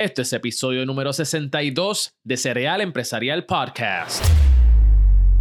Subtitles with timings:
[0.00, 4.24] Este es episodio número 62 de Cereal Empresarial Podcast.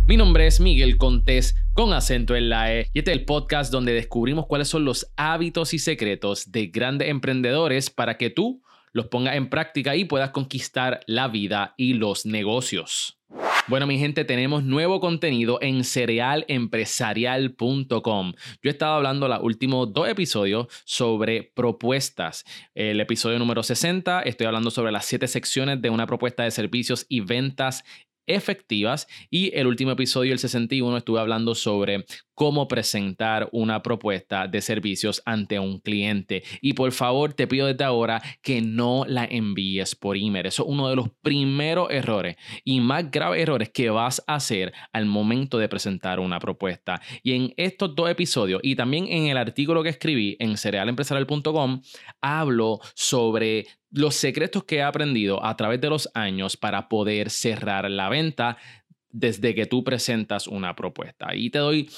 [0.06, 3.72] Mi nombre es Miguel Contés con acento en la E y este es el podcast
[3.72, 8.62] donde descubrimos cuáles son los hábitos y secretos de grandes emprendedores para que tú
[8.92, 13.19] los pongas en práctica y puedas conquistar la vida y los negocios.
[13.70, 18.34] Bueno, mi gente, tenemos nuevo contenido en cerealempresarial.com.
[18.34, 22.46] Yo he estado hablando los últimos dos episodios sobre propuestas.
[22.74, 27.06] El episodio número 60, estoy hablando sobre las siete secciones de una propuesta de servicios
[27.10, 27.84] y ventas
[28.26, 29.06] efectivas.
[29.30, 32.08] Y el último episodio, el 61, estuve hablando sobre
[32.40, 36.42] cómo presentar una propuesta de servicios ante un cliente.
[36.62, 40.46] Y por favor, te pido desde ahora que no la envíes por email.
[40.46, 44.72] Eso es uno de los primeros errores y más graves errores que vas a hacer
[44.94, 47.02] al momento de presentar una propuesta.
[47.24, 51.82] Y en estos dos episodios y también en el artículo que escribí en cerealempresarial.com,
[52.22, 57.92] hablo sobre los secretos que he aprendido a través de los años para poder cerrar
[57.92, 58.56] la venta
[59.12, 61.36] desde que tú presentas una propuesta.
[61.36, 61.90] Y te doy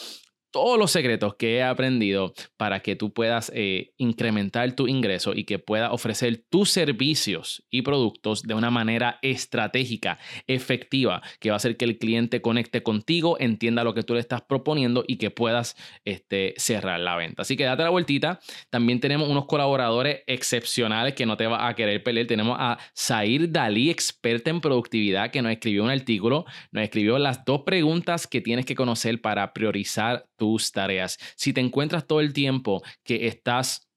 [0.52, 5.46] todos los secretos que he aprendido para que tú puedas eh, incrementar tu ingreso y
[5.46, 11.58] que puedas ofrecer tus servicios y productos de una manera estratégica, efectiva, que va a
[11.58, 15.32] hacer que el cliente conecte contigo, entienda lo que tú le estás proponiendo y que
[15.32, 17.42] puedas este, cerrar la venta.
[17.42, 18.40] Así que date la vueltita.
[18.70, 22.28] También tenemos unos colaboradores excepcionales que no te va a querer perder.
[22.28, 27.46] Tenemos a Zair Dalí, experta en productividad, que nos escribió un artículo, nos escribió las
[27.46, 31.20] dos preguntas que tienes que conocer para priorizar tus tareas.
[31.36, 33.88] Si te encuentras todo el tiempo que estás,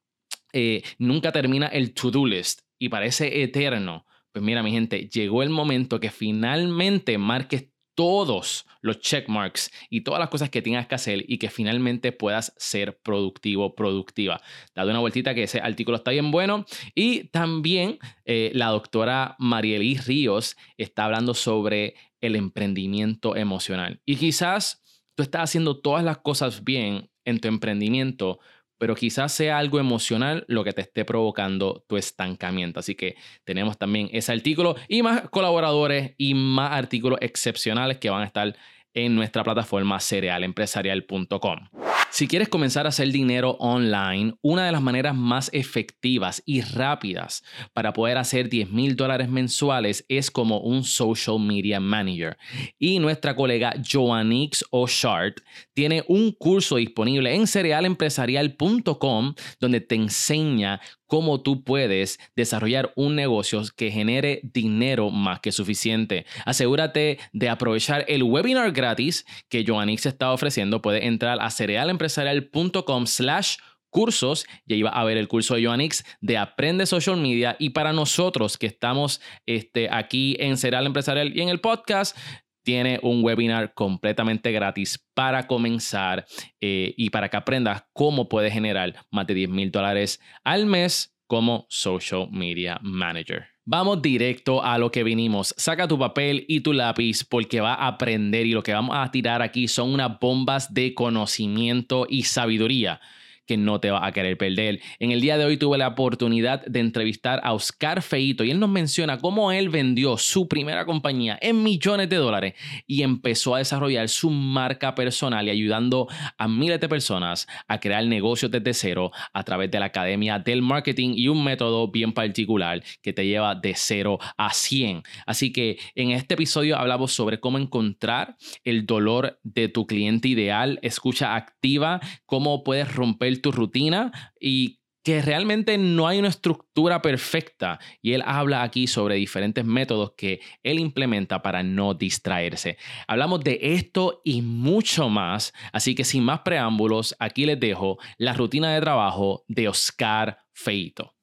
[0.52, 5.48] eh, nunca termina el to-do list y parece eterno, pues mira mi gente, llegó el
[5.48, 11.24] momento que finalmente marques todos los checkmarks y todas las cosas que tengas que hacer
[11.26, 14.42] y que finalmente puedas ser productivo, productiva.
[14.74, 16.66] Dale una vueltita que ese artículo está bien bueno.
[16.94, 24.02] Y también eh, la doctora Marielí Ríos está hablando sobre el emprendimiento emocional.
[24.04, 24.83] Y quizás
[25.14, 28.38] tú estás haciendo todas las cosas bien en tu emprendimiento,
[28.78, 32.80] pero quizás sea algo emocional lo que te esté provocando tu estancamiento.
[32.80, 38.22] Así que tenemos también ese artículo y más colaboradores y más artículos excepcionales que van
[38.22, 38.56] a estar
[38.94, 41.68] en nuestra plataforma cerealempresarial.com.
[42.14, 47.42] Si quieres comenzar a hacer dinero online, una de las maneras más efectivas y rápidas
[47.72, 52.38] para poder hacer 10 mil dólares mensuales es como un social media manager.
[52.78, 55.40] Y nuestra colega Joannix O'Shart
[55.72, 60.80] tiene un curso disponible en cerealempresarial.com donde te enseña
[61.14, 66.26] cómo tú puedes desarrollar un negocio que genere dinero más que suficiente.
[66.44, 70.82] Asegúrate de aprovechar el webinar gratis que Joannix está ofreciendo.
[70.82, 73.58] Puedes entrar a cerealempresarial.com slash
[73.90, 77.70] cursos y ahí va a ver el curso de Joannix de Aprende Social Media y
[77.70, 82.18] para nosotros que estamos este, aquí en Cereal Empresarial y en el podcast
[82.64, 86.26] tiene un webinar completamente gratis para comenzar
[86.60, 91.14] eh, y para que aprendas cómo puedes generar más de 10 mil dólares al mes
[91.26, 93.46] como social media manager.
[93.66, 95.54] Vamos directo a lo que vinimos.
[95.56, 99.10] Saca tu papel y tu lápiz porque va a aprender y lo que vamos a
[99.10, 103.00] tirar aquí son unas bombas de conocimiento y sabiduría
[103.46, 104.80] que no te va a querer perder.
[104.98, 108.60] En el día de hoy tuve la oportunidad de entrevistar a Oscar Feito y él
[108.60, 112.54] nos menciona cómo él vendió su primera compañía en millones de dólares
[112.86, 118.04] y empezó a desarrollar su marca personal y ayudando a miles de personas a crear
[118.06, 122.82] negocios desde cero a través de la Academia del Marketing y un método bien particular
[123.02, 125.02] que te lleva de cero a 100.
[125.26, 130.78] Así que en este episodio hablamos sobre cómo encontrar el dolor de tu cliente ideal,
[130.82, 137.78] escucha activa, cómo puedes romper tu rutina y que realmente no hay una estructura perfecta.
[138.00, 142.78] Y él habla aquí sobre diferentes métodos que él implementa para no distraerse.
[143.06, 145.52] Hablamos de esto y mucho más.
[145.72, 151.13] Así que sin más preámbulos, aquí les dejo la rutina de trabajo de Oscar Feito.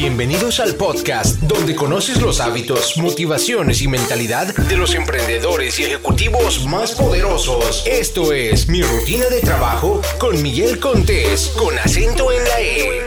[0.00, 6.64] Bienvenidos al podcast donde conoces los hábitos, motivaciones y mentalidad de los emprendedores y ejecutivos
[6.68, 7.84] más poderosos.
[7.84, 13.02] Esto es Mi Rutina de Trabajo con Miguel Contés, con acento en la E.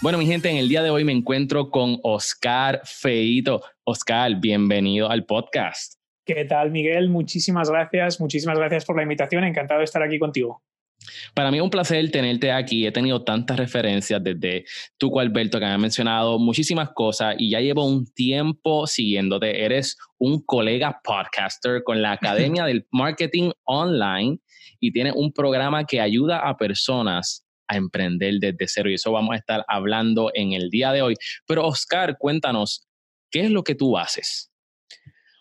[0.00, 3.60] Bueno, mi gente, en el día de hoy me encuentro con Oscar Feito.
[3.82, 5.94] Oscar, bienvenido al podcast.
[6.24, 7.08] ¿Qué tal, Miguel?
[7.08, 9.42] Muchísimas gracias, muchísimas gracias por la invitación.
[9.42, 10.62] Encantado de estar aquí contigo.
[11.34, 12.86] Para mí es un placer tenerte aquí.
[12.86, 14.64] He tenido tantas referencias desde
[14.98, 19.64] tú, Alberto, que me has mencionado muchísimas cosas y ya llevo un tiempo siguiéndote.
[19.64, 24.38] Eres un colega podcaster con la Academia del Marketing Online
[24.80, 29.32] y tienes un programa que ayuda a personas a emprender desde cero y eso vamos
[29.32, 31.14] a estar hablando en el día de hoy.
[31.46, 32.88] Pero Oscar, cuéntanos,
[33.30, 34.49] ¿qué es lo que tú haces?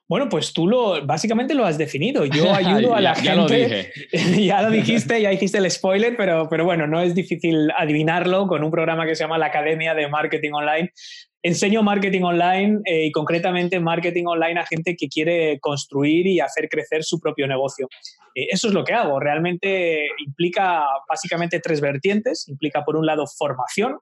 [0.10, 2.26] Bueno, pues tú lo básicamente lo has definido.
[2.26, 3.30] Yo ayudo a la gente.
[3.30, 3.92] Ya lo dije.
[4.44, 8.64] ya lo dijiste, ya dijiste el spoiler, pero, pero bueno, no es difícil adivinarlo con
[8.64, 10.92] un programa que se llama la Academia de Marketing Online.
[11.42, 16.68] Enseño marketing online eh, y concretamente marketing online a gente que quiere construir y hacer
[16.68, 17.88] crecer su propio negocio.
[18.36, 19.22] Eh, eso es lo que hago.
[19.22, 22.46] Realmente implica básicamente tres vertientes.
[22.50, 24.00] Implica por un lado formación,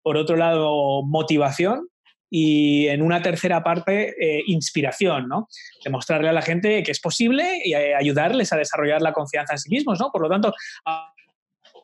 [0.00, 1.88] por otro lado motivación
[2.30, 5.48] y en una tercera parte eh, inspiración, ¿no?
[5.84, 9.58] Demostrarle a la gente que es posible y eh, ayudarles a desarrollar la confianza en
[9.58, 10.10] sí mismos, ¿no?
[10.10, 10.52] Por lo tanto,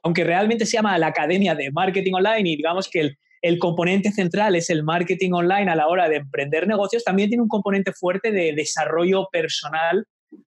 [0.03, 4.55] aunque realmente se llama la Academia de Marketing Online y digamos que el, componente central
[4.57, 8.31] es el marketing online a la hora de emprender negocios, también tiene un componente fuerte
[8.33, 10.07] de desarrollo personal,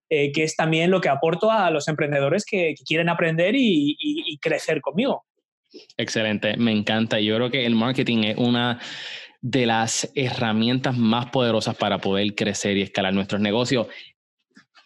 [0.09, 4.81] eh, que es también lo que aporto a los emprendedores que, quieren aprender y crecer
[4.81, 5.23] conmigo.
[5.97, 7.19] Excelente, me encanta.
[7.19, 8.79] Yo creo que el marketing es una
[9.47, 13.85] de las herramientas más poderosas para poder crecer y escalar nuestros negocios.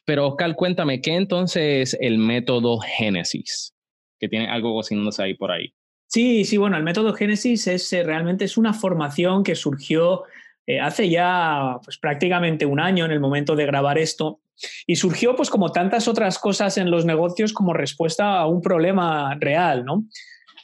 [0.04, 3.74] Pero Oscar, cuéntame, ¿qué entonces es el método Génesis?
[4.20, 5.74] Que tiene algo cocinándose ahí por ahí.
[6.08, 10.24] Sí, sí, bueno, el método Génesis es eh, realmente es una formación que surgió
[10.68, 14.42] eh, hace ya pues, prácticamente un año en el momento de grabar esto
[14.86, 19.38] y surgió pues como tantas otras cosas en los negocios como respuesta a un problema
[19.40, 20.04] real, ¿no?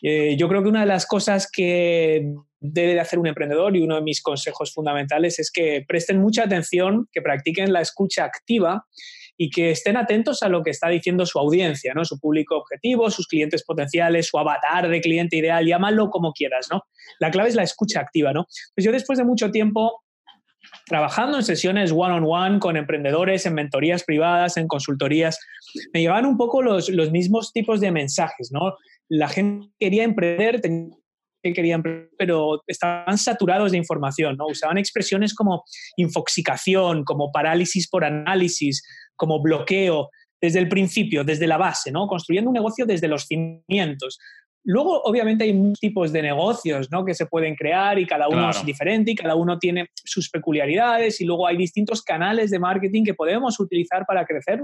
[0.02, 3.82] Eh, yo creo que una de las cosas que debe de hacer un emprendedor y
[3.82, 8.86] uno de mis consejos fundamentales es que presten mucha atención, que practiquen la escucha activa
[9.38, 12.06] y que estén atentos a lo que está diciendo su audiencia, ¿no?
[12.06, 16.68] su público objetivo, sus clientes potenciales, su avatar de cliente ideal, llámalo como quieras.
[16.72, 16.84] ¿no?
[17.20, 18.32] La clave es la escucha activa.
[18.32, 18.46] ¿no?
[18.74, 20.04] Pues yo después de mucho tiempo
[20.88, 25.40] trabajando en sesiones one-on-one con emprendedores, en mentorías privadas, en consultorías,
[25.94, 28.52] me llegaban un poco los, los mismos tipos de mensajes.
[28.52, 28.76] ¿no?
[29.10, 31.84] La gente quería emprender, que querían,
[32.18, 34.48] pero estaban saturados de información, ¿no?
[34.48, 35.64] Usaban expresiones como
[35.96, 38.84] infoxicación, como parálisis por análisis,
[39.16, 40.10] como bloqueo,
[40.42, 42.08] desde el principio, desde la base, ¿no?
[42.08, 44.18] Construyendo un negocio desde los cimientos.
[44.68, 47.06] Luego, obviamente, hay muchos tipos de negocios ¿no?
[47.06, 51.22] que se pueden crear y cada uno es diferente y cada uno tiene sus peculiaridades
[51.22, 54.60] y luego hay distintos canales de marketing que podemos utilizar para crecer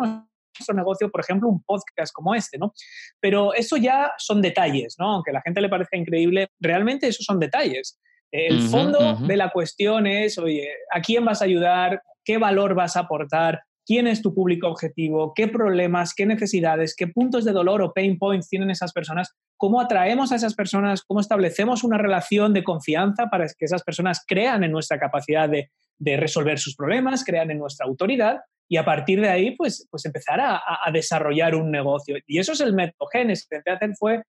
[0.59, 2.73] nuestro negocio, por ejemplo, un podcast como este, ¿no?
[3.19, 5.13] Pero eso ya son detalles, ¿no?
[5.13, 7.99] Aunque a la gente le parezca increíble, realmente esos son detalles.
[8.31, 12.01] El fondo de la cuestión es, oye, ¿a quién vas a ayudar?
[12.23, 13.61] ¿Qué valor vas a aportar?
[13.85, 15.33] ¿Quién es tu público objetivo?
[15.35, 19.35] ¿Qué problemas, qué necesidades, qué puntos de dolor o pain points tienen esas personas?
[19.57, 21.01] ¿Cómo atraemos a esas personas?
[21.03, 25.71] ¿Cómo establecemos una relación de confianza para que esas personas crean en nuestra capacidad de,
[25.97, 28.39] de resolver sus problemas, crean en nuestra autoridad
[28.71, 30.61] y a partir de ahí, pues, pues empezar a,
[30.93, 32.15] desarrollar un negocio.
[32.25, 33.43] Y eso es el método Genes.
[33.43, 34.23] Lo que intenté hacer fue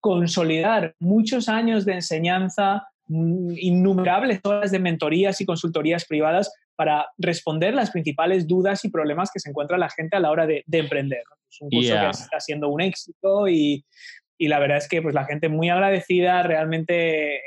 [0.00, 7.72] consolidar muchos años de enseñanza, mm, innumerables horas de mentorías y consultorías privadas para responder
[7.72, 11.22] las principales dudas y problemas que se encuentra la gente a la hora de, emprender.
[11.48, 13.84] Es un curso que está siendo un éxito y,
[14.36, 17.40] y, la verdad es que pues, la gente muy agradecida, realmente eh,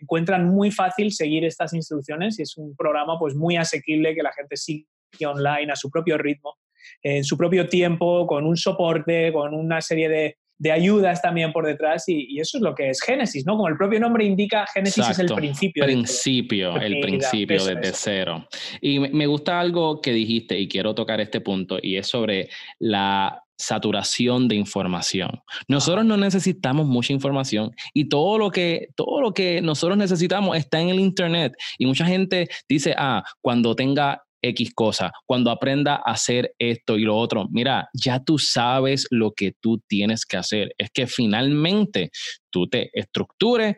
[0.00, 4.32] encuentran muy fácil seguir estas instrucciones y es un programa pues, muy asequible que la
[4.32, 4.88] gente sigue
[5.24, 6.58] online a su propio ritmo,
[7.02, 10.36] en su propio tiempo, con un soporte, con una serie de,
[10.70, 13.56] ayudas también por detrás y, eso es lo que es Génesis, ¿no?
[13.56, 15.84] Como el propio nombre indica, Génesis es el principio.
[15.84, 18.46] Principio, el principio desde cero.
[18.80, 22.48] Y me gusta algo que dijiste y quiero tocar este punto y es sobre
[22.78, 25.40] la saturación de información.
[25.68, 30.80] Nosotros no necesitamos mucha información y todo lo que todo lo que nosotros necesitamos está
[30.80, 36.12] en el internet y mucha gente dice, "Ah, cuando tenga X cosa, cuando aprenda a
[36.12, 40.74] hacer esto y lo otro, mira, ya tú sabes lo que tú tienes que hacer.
[40.76, 42.10] Es que finalmente
[42.50, 43.76] tú te estructures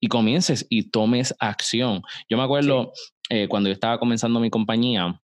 [0.00, 2.02] y comiences y tomes acción.
[2.28, 2.92] Yo me acuerdo
[3.28, 5.20] eh, cuando yo estaba comenzando mi compañía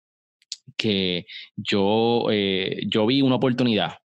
[0.77, 3.99] que yo, eh, yo vi una oportunidad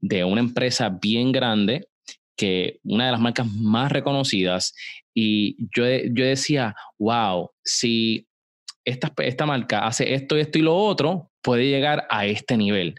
[0.00, 1.88] de una empresa bien grande
[2.36, 4.74] que una de las marcas más reconocidas
[5.14, 8.26] y yo, yo decía, wow, si
[8.84, 12.94] esta, esta marca hace esto, esto y lo otro, puede llegar a este nivel.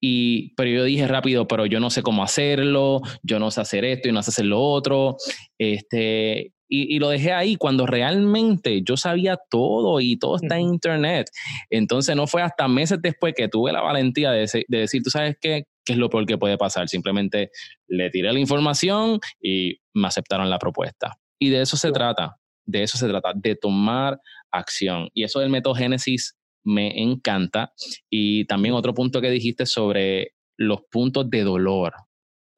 [0.00, 3.86] Y, pero yo dije rápido, pero yo no sé cómo hacerlo, yo no sé hacer
[3.86, 5.16] esto y no sé hacer lo otro.
[5.58, 10.66] Este, y, y, lo dejé ahí cuando realmente yo sabía todo y todo está en
[10.66, 11.30] internet.
[11.70, 15.36] Entonces no fue hasta meses después que tuve la valentía de, de decir, tú sabes
[15.40, 16.88] qué, qué es lo peor que puede pasar.
[16.88, 17.50] Simplemente
[17.88, 21.16] le tiré la información y me aceptaron la propuesta.
[21.38, 25.08] Y de eso se trata, de eso se trata, de tomar acción.
[25.14, 27.72] Y eso del método Génesis me encanta.
[28.10, 31.94] Y también otro punto que dijiste sobre los puntos de dolor.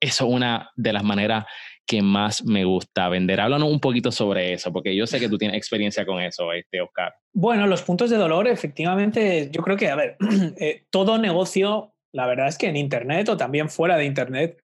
[0.01, 1.47] Eso es una de las maneras
[1.87, 3.41] que más me gusta vender.
[3.41, 6.81] Háblanos un poquito sobre eso, porque yo sé que tú tienes experiencia con eso, este,
[6.81, 7.15] Oscar.
[7.33, 10.17] Bueno, los puntos de dolor, efectivamente, yo creo que, a ver,
[10.59, 14.59] eh, todo negocio, la verdad es que en Internet o también fuera de Internet,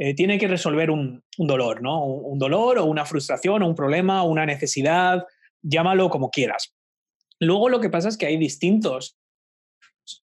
[0.00, 2.04] eh, tiene que resolver un, dolor, ¿no?
[2.04, 5.26] Un, dolor o una frustración o un problema o una necesidad,
[5.60, 6.72] llámalo como quieras.
[7.40, 9.18] Luego lo que pasa es que hay distintos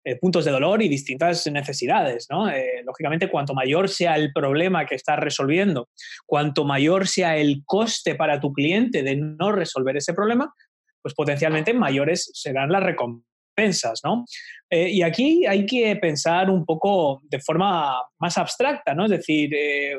[0.02, 2.48] eh, puntos de dolor y distintas necesidades, ¿no?
[2.48, 5.90] Eh, lógicamente, cuanto mayor sea el problema que estás resolviendo,
[6.24, 10.54] cuanto mayor sea el coste para tu cliente de no resolver ese problema,
[11.02, 14.24] pues potencialmente mayores serán las recompensas pensas, ¿no?
[14.70, 19.04] Eh, y aquí hay que pensar un poco de forma más abstracta, ¿no?
[19.04, 19.96] Es decir, eh,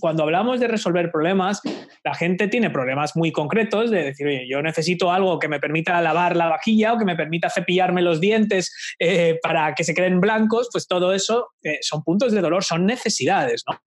[0.00, 1.60] cuando hablamos de resolver problemas,
[2.04, 6.00] la gente tiene problemas muy concretos de decir, oye, yo necesito algo que me permita
[6.00, 10.20] lavar la vajilla o que me permita cepillarme los dientes eh, para que se queden
[10.20, 11.48] blancos, pues todo eso
[11.80, 13.78] son puntos de dolor, son necesidades, ¿no?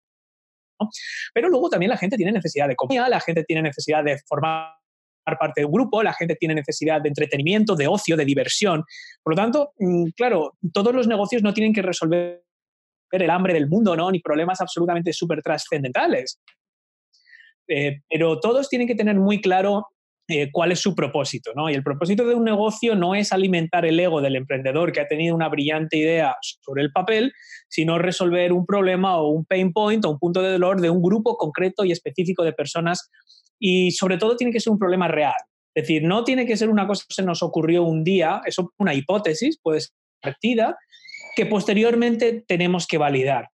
[1.33, 4.73] Pero luego también la gente tiene necesidad de comida, la gente tiene necesidad de formar
[5.25, 8.83] parte de un grupo, la gente tiene necesidad de entretenimiento, de ocio, de diversión.
[9.23, 12.43] Por lo tanto, mm, claro, todos los negocios no tienen que resolver
[13.11, 14.11] el hambre del mundo, ¿no?
[14.11, 16.39] Ni problemas absolutamente súper trascendentales.
[17.67, 19.87] Eh, pero todos tienen que tener muy claro
[20.27, 21.69] eh, cuál es su propósito, ¿no?
[21.69, 25.07] Y el propósito de un negocio no es alimentar el ego del emprendedor que ha
[25.07, 27.31] tenido una brillante idea sobre el papel,
[27.67, 31.03] sino resolver un problema o un pain point o un punto de dolor de un
[31.03, 33.11] grupo concreto y específico de personas
[33.59, 35.35] y sobre todo tiene que ser un problema real.
[35.73, 38.61] Es decir, no tiene que ser una cosa que se nos ocurrió un día, eso
[38.61, 40.77] es una hipótesis, puede ser partida,
[41.35, 43.49] que posteriormente tenemos que validar.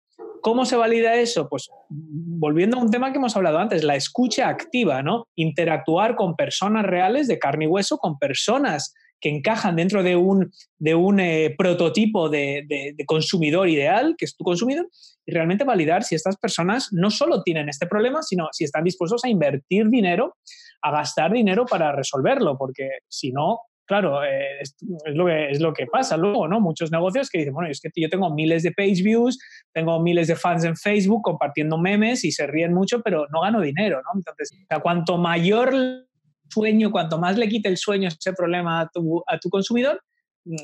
[0.42, 1.48] ¿Cómo se valida eso?
[1.48, 5.26] Pues volviendo a un tema que hemos hablado antes, la escucha activa, ¿no?
[5.36, 10.52] Interactuar con personas reales de carne y hueso, con personas que encajan dentro de un,
[10.78, 14.88] de un eh, prototipo de, consumidor ideal, que es tu consumidor,
[15.26, 19.24] y realmente validar si estas personas no solo tienen este problema, sino si están dispuestos
[19.24, 20.36] a invertir dinero,
[20.82, 24.76] a gastar dinero para resolverlo, porque si no, claro, eh, es,
[25.14, 26.60] lo que, es lo que pasa luego, ¿no?
[26.60, 29.38] Muchos negocios que dicen, bueno, es que yo tengo miles de page views,
[29.72, 33.60] tengo miles de fans en Facebook compartiendo memes y se ríen mucho, pero no gano
[33.60, 34.10] dinero, ¿no?
[34.14, 36.06] Entonces, cuanto mayor
[36.48, 40.00] sueño, cuanto más le quite el sueño ese problema a tu, a tu consumidor,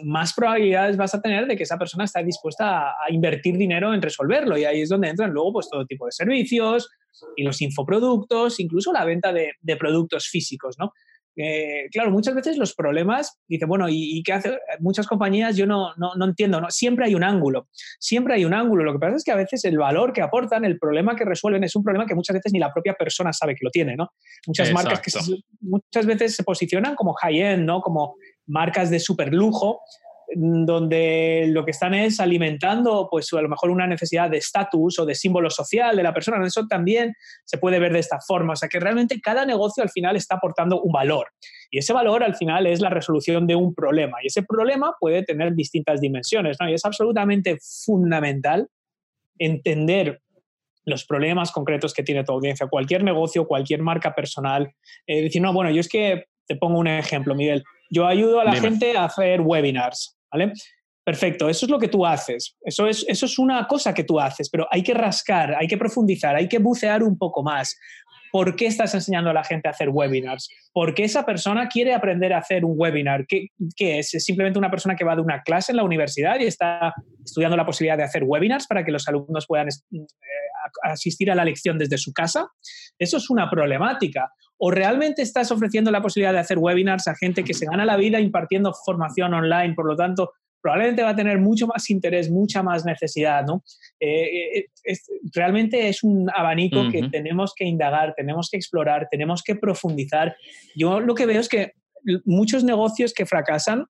[0.04, 4.00] más probabilidades vas a tener de que esa persona esté dispuesta a, invertir dinero en
[4.00, 4.56] resolverlo.
[4.56, 6.88] Y ahí es donde entran luego pues, todo tipo de servicios
[7.36, 10.76] y los infoproductos, incluso la venta de, de productos físicos.
[10.78, 10.92] ¿no?
[11.36, 14.58] Eh, claro, muchas veces los problemas, dice, bueno, ¿y, qué hace?
[14.80, 16.70] Muchas compañías yo no, no, no, entiendo, ¿no?
[16.70, 18.84] siempre hay un ángulo, siempre hay un ángulo.
[18.84, 21.64] Lo que pasa es que a veces el valor que aportan, el problema que resuelven
[21.64, 24.10] es un problema que muchas veces ni la propia persona sabe que lo tiene, ¿no?
[24.46, 25.10] Muchas marcas que
[25.60, 27.80] muchas veces se posicionan como high-end, ¿no?
[27.80, 29.80] Como marcas de super lujo,
[30.34, 35.06] donde lo que están es alimentando, pues a lo mejor una necesidad de estatus o
[35.06, 36.44] de símbolo social de la persona.
[36.46, 37.14] Eso también
[37.44, 38.54] se puede ver de esta forma.
[38.54, 41.28] O sea que realmente cada negocio al final está aportando un valor.
[41.70, 44.18] Y ese valor al final es la resolución de un problema.
[44.22, 46.56] Y ese problema puede tener distintas dimensiones.
[46.60, 46.68] ¿no?
[46.68, 48.68] Y es absolutamente fundamental
[49.38, 50.20] entender
[50.84, 54.72] los problemas concretos que tiene tu audiencia, cualquier negocio, cualquier marca personal.
[55.06, 57.64] Eh, decir, no, bueno, yo es que te pongo un ejemplo, Miguel.
[57.90, 60.52] Yo ayudo a la gente a hacer webinars, ¿vale?
[61.04, 64.18] Perfecto, eso es lo que tú haces, eso es, eso es una cosa que tú
[64.18, 67.76] haces, pero hay que rascar, hay que profundizar, hay que bucear un poco más.
[68.32, 70.48] ¿Por qué estás enseñando a la gente a hacer webinars?
[70.72, 73.26] ¿Por qué esa persona quiere aprender a hacer un webinar?
[73.28, 74.12] ¿Qué, ¿Qué, es?
[74.14, 76.92] ¿Es simplemente una persona que va de una clase en la universidad y está
[77.24, 80.06] estudiando la posibilidad de hacer webinars para que los alumnos puedan eh,
[80.82, 82.48] asistir a la lección desde su casa?
[82.98, 84.32] Eso es una problemática.
[84.58, 87.96] ¿O realmente estás ofreciendo la posibilidad de hacer webinars a gente que se gana la
[87.96, 89.74] vida impartiendo formación online?
[89.74, 90.32] Por lo tanto,
[90.64, 93.62] probablemente va a tener mucho más interés, mucha más necesidad, ¿no?
[94.00, 94.96] Eh, eh,
[95.34, 100.34] realmente es un abanico que tenemos que indagar, tenemos que explorar, tenemos que profundizar.
[100.74, 101.72] Yo lo que veo es que
[102.24, 103.84] muchos negocios que fracasan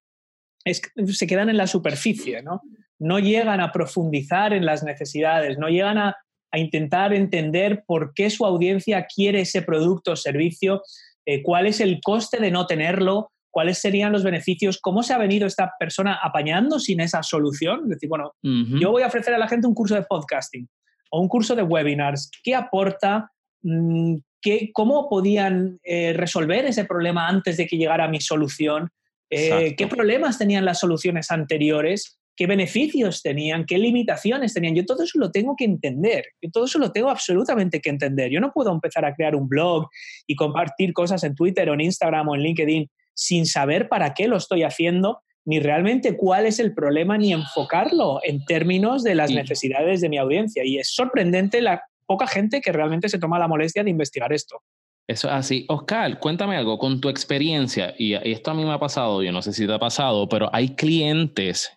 [0.65, 2.63] se quedan en la superficie, ¿no?
[2.99, 6.17] No llegan a profundizar en las necesidades, no llegan a,
[6.55, 10.83] a intentar entender por qué su audiencia quiere ese producto o servicio,
[11.27, 15.19] eh, cuál es el coste de no tenerlo, cuáles serían los beneficios, cómo se ha
[15.19, 17.81] venido esta persona apañando sin esa solución.
[17.85, 20.69] Es decir, bueno, yo voy a ofrecer a la gente un curso de podcasting
[21.11, 22.31] o un curso de webinars.
[22.45, 23.33] ¿Qué aporta?
[23.63, 28.91] Mm, ¿Qué, ¿Cómo podían eh, resolver ese problema antes de que llegara mi solución?
[29.29, 32.21] Eh, ¿Qué problemas tenían las soluciones anteriores?
[32.37, 34.75] Qué beneficios tenían, qué limitaciones tenían.
[34.75, 38.31] Yo todo eso lo tengo que entender, yo todo eso lo tengo absolutamente que entender.
[38.31, 39.89] Yo no puedo empezar a crear un blog
[40.27, 44.27] y compartir cosas en Twitter o en Instagram o en LinkedIn sin saber para qué
[44.27, 49.31] lo estoy haciendo, ni realmente cuál es el problema, ni enfocarlo en términos de las
[49.31, 50.65] necesidades de mi audiencia.
[50.65, 54.63] Y es sorprendente la poca gente que realmente se toma la molestia de investigar esto.
[55.07, 55.67] Eso es así.
[55.69, 59.43] Oscar, cuéntame algo con tu experiencia, y, esto a mí me ha pasado, yo no
[59.43, 61.71] sé si te ha pasado, pero hay clientes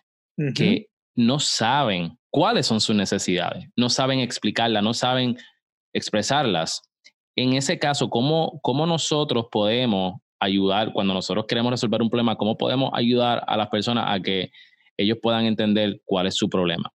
[0.54, 5.36] que no saben cuáles son sus necesidades, no saben explicarlas, no saben
[5.92, 6.82] expresarlas.
[7.36, 12.36] En ese caso, ¿cómo, cómo nosotros podemos ayudar cuando nosotros queremos resolver un problema?
[12.36, 14.50] ¿Cómo podemos ayudar a las personas a que
[14.96, 16.92] ellos puedan entender cuál es su problema?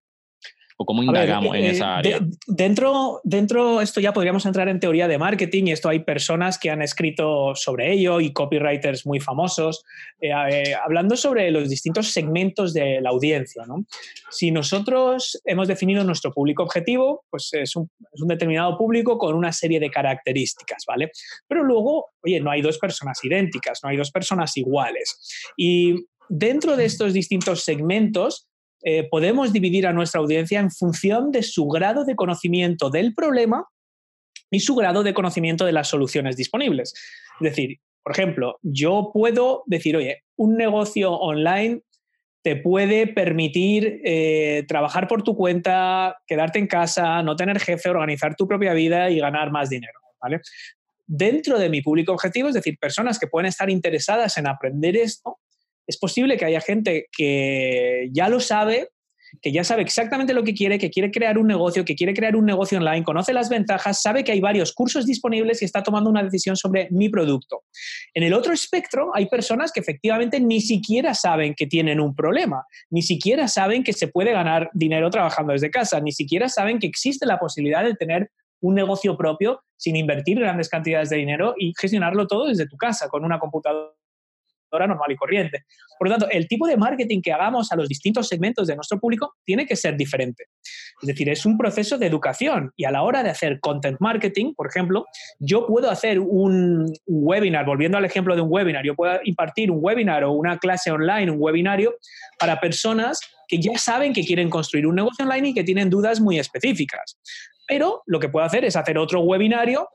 [0.81, 2.21] ¿O cómo indagamos en eh, esa área?
[2.47, 6.71] dentro, dentro, esto ya podríamos entrar en teoría de marketing y esto hay personas que
[6.71, 9.85] han escrito sobre ello y copywriters muy famosos,
[10.21, 13.65] eh, eh, hablando sobre los distintos segmentos de la audiencia.
[13.67, 13.87] ¿no?
[14.31, 19.35] Si nosotros hemos definido nuestro público objetivo, pues es un, es un determinado público con
[19.35, 21.11] una serie de características, ¿vale?
[21.49, 25.19] Pero luego, oye, no hay dos personas idénticas, no hay dos personas iguales.
[25.57, 28.48] Y dentro de estos distintos segmentos,
[28.83, 33.67] eh, podemos dividir a nuestra audiencia en función de su grado de conocimiento del problema
[34.51, 36.95] y su grado de conocimiento de las soluciones disponibles.
[37.41, 41.83] Es decir, por ejemplo, yo puedo decir, oye, un negocio online
[42.43, 48.37] te puede permitir eh, trabajar por tu cuenta, quedarte en casa, no tener jefe, organizar
[48.37, 49.99] tu propia vida y ganar más dinero.
[51.07, 55.39] Dentro de mi público objetivo, es decir, personas que pueden estar interesadas en aprender esto,
[55.89, 58.91] es posible que haya gente que ya lo sabe,
[59.41, 62.37] que ya sabe exactamente lo que quiere, que quiere crear un negocio, que quiere crear
[62.37, 66.11] un negocio online, conoce las ventajas, sabe que hay varios cursos disponibles y está tomando
[66.11, 67.65] una decisión sobre mi producto.
[68.15, 72.65] En el otro espectro hay personas que efectivamente ni siquiera saben que tienen un problema,
[72.91, 76.87] ni siquiera saben que se puede ganar dinero trabajando desde casa, ni siquiera saben que
[76.87, 78.31] existe la posibilidad de tener
[78.61, 83.09] un negocio propio sin invertir grandes cantidades de dinero y gestionarlo todo desde tu casa
[83.09, 83.98] con una computadora
[84.71, 85.65] normal y corriente.
[85.99, 88.99] Por lo tanto, el tipo de marketing que hagamos a los distintos segmentos de nuestro
[88.99, 90.45] público tiene que ser diferente.
[91.01, 94.55] Es decir, es un proceso de educación y a la hora de hacer content marketing,
[94.55, 95.05] por ejemplo,
[95.39, 99.79] yo puedo hacer un webinar, volviendo al ejemplo de un webinar, yo puedo impartir un
[99.81, 101.95] webinar o una clase online, un webinario
[102.39, 106.21] para personas que ya saben que quieren construir un negocio online y que tienen dudas
[106.21, 107.19] muy específicas.
[107.67, 109.89] Pero lo que puedo hacer es hacer otro webinario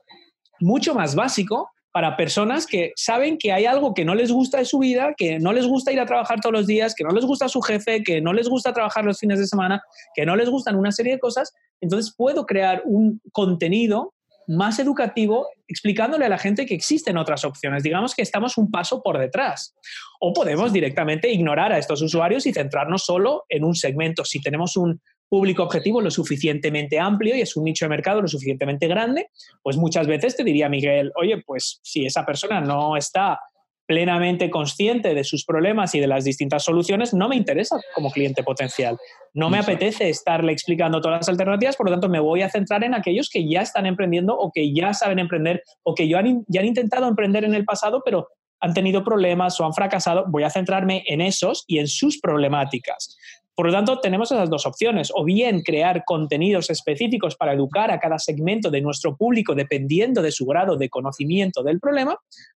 [0.60, 4.64] mucho más básico para personas que saben que hay algo que no les gusta de
[4.64, 7.24] su vida, que no les gusta ir a trabajar todos los días, que no les
[7.24, 9.80] gusta su jefe, que no les gusta trabajar los fines de semana,
[10.12, 11.52] que no les gustan una serie de cosas.
[11.80, 14.12] Entonces puedo crear un contenido
[14.48, 17.84] más educativo explicándole a la gente que existen otras opciones.
[17.84, 19.76] Digamos que estamos un paso por detrás.
[20.18, 24.24] O podemos directamente ignorar a estos usuarios y centrarnos solo en un segmento.
[24.24, 25.00] Si tenemos un,
[25.34, 29.30] público objetivo lo suficientemente amplio y es un nicho de mercado lo suficientemente grande,
[29.64, 33.40] pues muchas veces te diría Miguel, oye, pues si esa persona no está
[33.84, 38.44] plenamente consciente de sus problemas y de las distintas soluciones, no me interesa como cliente
[38.44, 38.96] potencial.
[39.32, 42.84] No me apetece estarle explicando todas las alternativas, por lo tanto me voy a centrar
[42.84, 46.44] en aquellos que ya están emprendiendo o que ya saben emprender o que ya han,
[46.46, 48.28] ya han intentado emprender en el pasado, pero
[48.60, 50.24] han tenido problemas o han fracasado.
[50.28, 53.18] Voy a centrarme en esos y en sus problemáticas.
[53.56, 58.00] Por lo tanto, tenemos esas dos opciones, o bien crear contenidos específicos para educar a
[58.00, 62.18] cada segmento de nuestro público dependiendo de su grado de conocimiento del problema,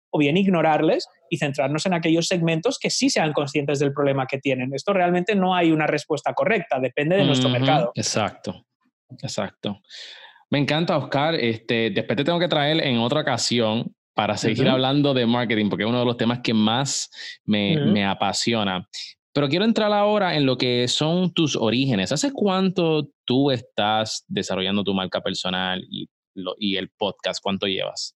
[0.09, 4.37] o bien ignorarles y centrarnos en aquellos segmentos que sí sean conscientes del problema que
[4.37, 4.73] tienen.
[4.73, 7.91] Esto realmente no hay una respuesta correcta, depende de nuestro mercado.
[7.95, 8.65] Exacto,
[9.21, 9.81] exacto.
[10.49, 11.35] Me encanta, Oscar.
[11.35, 15.83] Este, después te tengo que traer en otra ocasión para seguir hablando de marketing, porque
[15.83, 17.09] es uno de los temas que más
[17.43, 18.87] me, me apasiona.
[19.35, 22.13] Pero quiero entrar ahora en lo que son tus orígenes.
[22.13, 26.07] ¿Hace cuánto tú estás desarrollando tu marca personal y,
[26.57, 27.43] y el podcast?
[27.43, 28.15] ¿Cuánto llevas?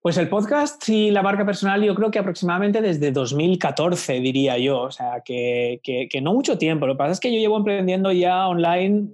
[0.00, 4.84] Pues el podcast y la marca personal yo creo que aproximadamente desde 2014 diría yo,
[4.84, 6.86] o sea, que, que, no mucho tiempo.
[6.86, 9.10] Lo que pasa es que yo llevo emprendiendo ya online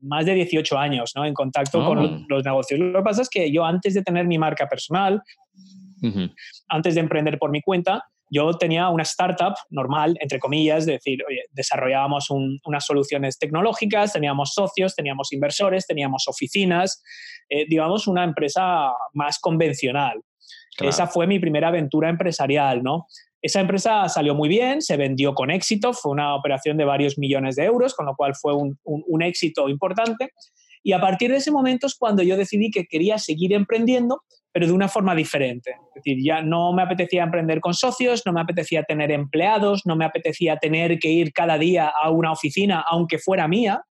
[0.00, 1.26] más de 18 años, ¿no?
[1.26, 2.24] En contacto con oh.
[2.30, 2.80] los negocios.
[2.80, 5.20] Lo que pasa es que yo antes de tener mi marca personal,
[6.70, 11.18] antes de emprender por mi cuenta, yo tenía una startup normal, entre comillas, de decir,
[11.28, 17.02] oye, desarrollábamos unas soluciones tecnológicas, teníamos socios, teníamos inversores, teníamos oficinas,
[17.48, 20.22] eh, digamos, una empresa más convencional.
[20.78, 23.06] Esa fue mi primera aventura empresarial, ¿no?
[23.42, 27.56] Esa empresa salió muy bien, se vendió con éxito, fue una operación de varios millones
[27.56, 30.30] de euros, con lo cual fue un, un éxito importante.
[30.82, 34.66] Y a partir de ese momento es cuando yo decidí que quería seguir emprendiendo, pero
[34.66, 35.70] de una forma diferente.
[35.70, 39.96] Es decir, ya no me apetecía emprender con socios, no me apetecía tener empleados, no
[39.96, 43.82] me apetecía tener que ir cada día a una oficina, aunque fuera mía.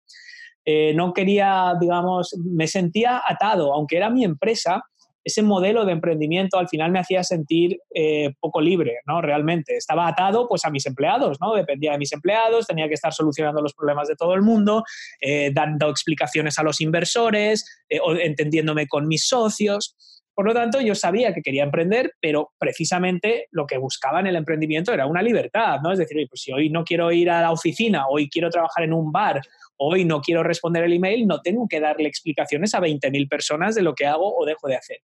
[0.66, 4.84] Eh, no quería, digamos, me sentía atado, aunque era mi empresa,
[5.24, 9.22] ese modelo de emprendimiento al final me hacía sentir eh, poco libre, ¿no?
[9.22, 9.76] Realmente.
[9.76, 11.54] Estaba atado pues a mis empleados, ¿no?
[11.54, 14.84] Dependía de mis empleados, tenía que estar solucionando los problemas de todo el mundo,
[15.22, 19.96] eh, dando explicaciones a los inversores, eh, entendiéndome con mis socios.
[20.40, 24.38] Por lo tanto, yo sabía que quería emprender, pero precisamente lo que buscaba en el
[24.38, 25.92] emprendimiento era una libertad, ¿no?
[25.92, 28.94] Es decir, pues si hoy no quiero ir a la oficina, hoy quiero trabajar en
[28.94, 29.42] un bar,
[29.76, 33.82] hoy no quiero responder el email, no tengo que darle explicaciones a 20.000 personas de
[33.82, 35.00] lo que hago o dejo de hacer.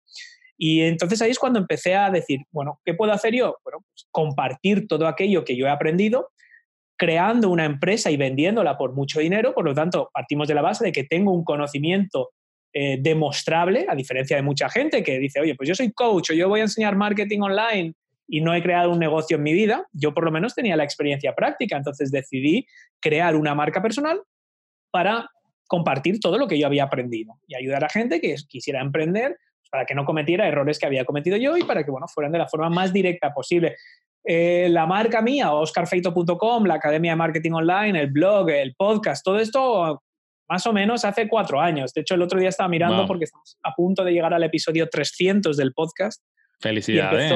[0.56, 3.58] Y entonces ahí es cuando empecé a decir, bueno, ¿qué puedo hacer yo?
[3.64, 6.30] Bueno, pues compartir todo aquello que yo he aprendido,
[6.96, 9.56] creando una empresa y vendiéndola por mucho dinero.
[9.56, 12.30] Por lo tanto, partimos de la base de que tengo un conocimiento
[12.74, 16.34] eh, demostrable, a diferencia de mucha gente que dice, oye, pues yo soy coach o
[16.34, 17.94] yo voy a enseñar marketing online
[18.28, 19.88] y no he creado un negocio en mi vida.
[19.94, 22.66] Yo por lo menos tenía la experiencia práctica, entonces decidí
[23.00, 24.22] crear una marca personal
[24.90, 25.30] para
[25.68, 29.38] compartir todo lo que yo había aprendido y ayudar a gente que quisiera emprender
[29.70, 32.40] para que no cometiera errores que había cometido yo y para que bueno, fueran de
[32.40, 33.76] la forma más directa posible.
[34.26, 39.40] Eh, la marca mía, oscarfeito.com, la Academia de Marketing Online, el blog, el podcast, todo
[39.40, 40.02] esto
[40.50, 41.94] más o menos hace cuatro años.
[41.94, 44.88] De hecho, el otro día estaba mirando porque estamos a punto de llegar al episodio
[44.90, 46.24] 300 del podcast.
[46.60, 47.34] Felicidades.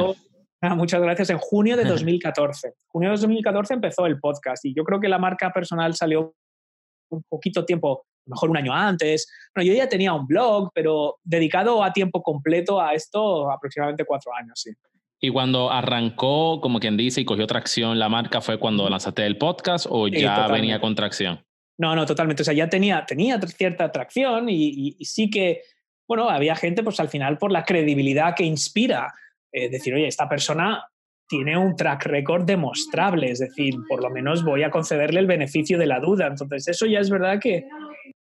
[0.62, 1.30] Ah, muchas gracias.
[1.30, 2.74] En junio de 2014.
[2.88, 6.34] junio de 2014 empezó el podcast y yo creo que la marca personal salió
[7.10, 9.28] un poquito tiempo, mejor un año antes.
[9.56, 14.32] Bueno, yo ya tenía un blog, pero dedicado a tiempo completo a esto aproximadamente cuatro
[14.34, 14.72] años, sí.
[15.20, 19.38] Y cuando arrancó, como quien dice, y cogió tracción la marca, ¿fue cuando lanzaste el
[19.38, 21.44] podcast o ya venía con tracción?
[21.78, 22.42] No, no, totalmente.
[22.42, 25.62] O sea, ya tenía, tenía cierta atracción y, sí que,
[26.08, 29.14] bueno, había gente, pues al final, por la credibilidad que inspira,
[29.52, 30.84] eh, decir, oye, esta persona
[31.28, 35.78] tiene un track record demostrable, es decir, por lo menos voy a concederle el beneficio
[35.78, 36.28] de la duda.
[36.28, 37.66] Entonces, eso ya es verdad que,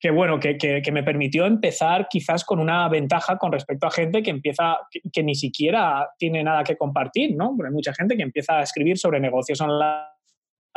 [0.01, 4.23] que bueno, que, que, me permitió empezar quizás con una ventaja con respecto a gente
[4.23, 4.79] que empieza,
[5.13, 7.55] que, ni siquiera tiene nada que compartir, ¿no?
[7.57, 10.05] Porque hay mucha gente que empieza a escribir sobre negocios online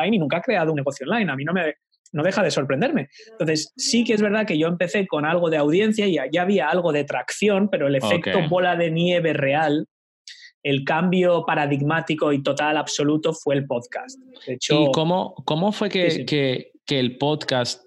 [0.06, 1.32] y nunca ha creado un negocio online.
[1.32, 1.74] A mí no me
[2.14, 3.10] no deja de sorprenderme.
[3.32, 6.70] Entonces, sí que es verdad que yo empecé con algo de audiencia y ya había
[6.70, 9.88] algo de tracción, pero el efecto bola de nieve real
[10.64, 14.18] el cambio paradigmático y total absoluto fue el podcast.
[14.48, 17.84] ¿Y cómo, cómo fue que, que, que, el podcast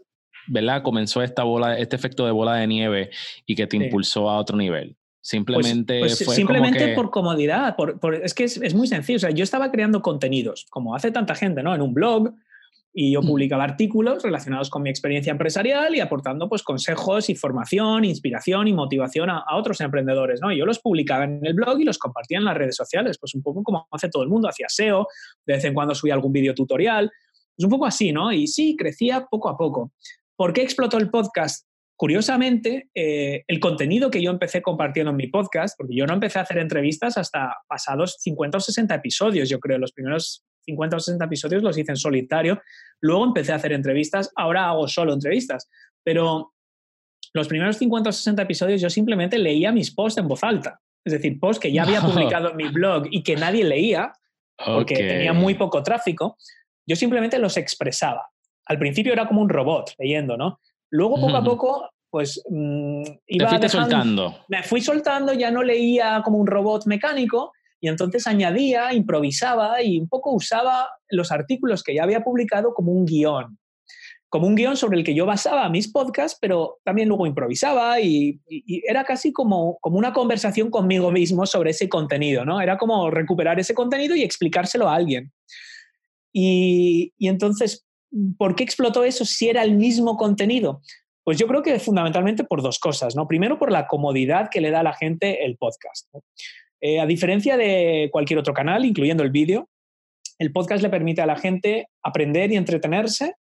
[0.47, 0.83] ¿verdad?
[0.83, 3.11] comenzó esta bola, este efecto de bola de nieve
[3.47, 4.95] y que te impulsó a otro nivel?
[5.23, 9.17] Simplemente pues, pues simplemente por comodidad, por, es que es, es, muy sencillo.
[9.17, 11.75] O sea, yo estaba creando contenidos, como hace tanta gente, ¿no?
[11.75, 12.33] En un blog,
[12.99, 18.69] y yo publicaba artículos relacionados con mi experiencia empresarial y aportando pues, consejos, información, inspiración
[18.69, 20.41] y motivación a, otros emprendedores.
[20.41, 20.51] ¿no?
[20.51, 23.43] yo los publicaba en el blog y los compartía en las redes sociales, pues un
[23.43, 25.09] poco como hace todo el mundo, hacía SEO,
[25.45, 27.11] de vez en cuando subía algún vídeo tutorial,
[27.55, 28.33] pues un poco así, ¿no?
[28.33, 29.93] Y sí, crecía poco a poco.
[30.35, 31.67] ¿Por qué explotó el podcast?
[31.97, 36.39] Curiosamente, eh, el contenido que yo empecé compartiendo en mi podcast, porque yo no empecé
[36.39, 41.01] a hacer entrevistas hasta pasados 50 o 60 episodios, yo creo, los primeros 50 o
[41.01, 42.61] 60 episodios los hice en solitario.
[43.01, 45.71] Luego empecé a hacer entrevistas, ahora hago solo entrevistas.
[46.03, 46.53] Pero
[47.33, 50.81] los primeros 50 o 60 episodios yo simplemente leía mis posts en voz alta.
[51.05, 54.13] Es decir, posts que ya había publicado en mi blog y que nadie leía
[54.65, 56.37] porque tenía muy poco tráfico.
[56.87, 58.29] Yo simplemente los expresaba.
[58.67, 60.61] Al principio era como un robot leyendo, ¿no?
[60.91, 64.45] Luego, poco a poco, pues mm, iba Te soltando.
[64.49, 67.53] Me fui soltando, ya no leía como un robot mecánico,
[67.87, 72.91] y entonces añadía, improvisaba y un poco usaba los artículos que ya había publicado como
[72.91, 73.61] un guion,
[74.29, 78.41] como un guion sobre el que yo basaba mis podcasts, pero también luego improvisaba y,
[78.89, 82.61] era casi como, como una conversación conmigo mismo sobre ese contenido, ¿no?
[82.61, 85.33] Era como recuperar ese contenido y explicárselo a alguien.
[86.33, 87.87] Y, y entonces,
[88.37, 90.81] ¿por qué explotó eso si era el mismo contenido?
[91.23, 93.29] Pues yo creo que fundamentalmente por dos cosas, ¿no?
[93.29, 96.09] Primero, por la comodidad que le da a la gente el podcast.
[96.81, 99.69] Eh, a diferencia de cualquier otro canal, incluyendo el vídeo,
[100.39, 103.35] el podcast le permite a la gente aprender y entretenerse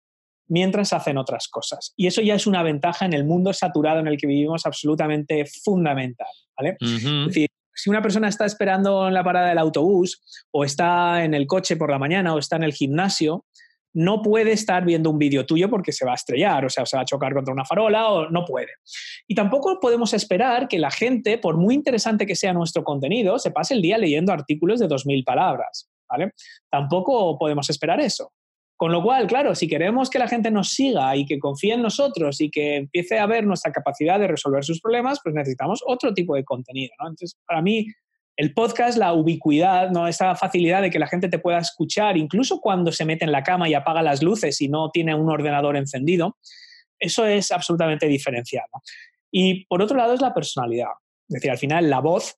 [0.47, 1.93] mientras hacen otras cosas.
[1.97, 5.45] Y eso ya es una ventaja en el mundo saturado en el que vivimos absolutamente
[5.47, 6.29] fundamental.
[6.57, 6.77] ¿vale?
[6.81, 11.35] Es decir, si una persona está esperando en la parada del autobús o está en
[11.35, 13.45] el coche por la mañana o está en el gimnasio,
[13.95, 16.97] no puede estar viendo un vídeo tuyo porque se va a estrellar, o sea, se
[16.97, 18.73] va a chocar contra una farola o no puede.
[19.27, 23.53] Y tampoco podemos esperar que la gente, por muy interesante que sea nuestro contenido, se
[23.53, 26.33] pase el día leyendo artículos de 2.000 palabras, ¿vale?
[26.71, 28.33] Tampoco podemos esperar eso.
[28.77, 31.83] Con lo cual, claro, si queremos que la gente nos siga y que confíe en
[31.83, 36.13] nosotros y que empiece a ver nuestra capacidad de resolver sus problemas, pues necesitamos otro
[36.13, 36.93] tipo de contenido.
[36.99, 37.87] Entonces, para mí,
[38.37, 40.09] el podcast, la ubicuidad, ¿no?
[40.09, 43.43] esa facilidad de que la gente te pueda escuchar, incluso cuando se mete en la
[43.43, 46.37] cama y apaga las luces y no tiene un ordenador encendido,
[46.99, 48.69] eso es absolutamente diferenciado.
[49.31, 50.91] Y por otro lado es la personalidad.
[51.29, 52.37] Es decir, al final la voz,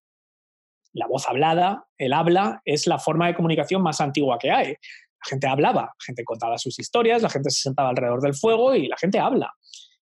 [0.92, 4.68] la voz hablada, el habla, es la forma de comunicación más antigua que hay.
[4.68, 8.74] La gente hablaba, la gente contaba sus historias, la gente se sentaba alrededor del fuego
[8.74, 9.52] y la gente habla.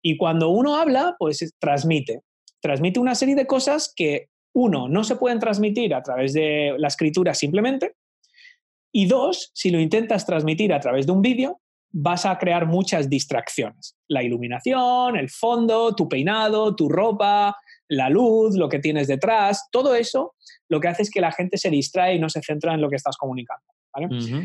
[0.03, 2.23] Y cuando uno habla, pues transmite.
[2.61, 6.89] Transmite una serie de cosas que, uno, no se pueden transmitir a través de la
[6.89, 7.95] escritura simplemente.
[8.93, 11.61] Y dos, si lo intentas transmitir a través de un vídeo,
[11.93, 13.97] vas a crear muchas distracciones.
[14.09, 17.57] La iluminación, el fondo, tu peinado, tu ropa,
[17.89, 20.35] la luz, lo que tienes detrás, todo eso
[20.69, 22.89] lo que hace es que la gente se distrae y no se centra en lo
[22.89, 23.65] que estás comunicando.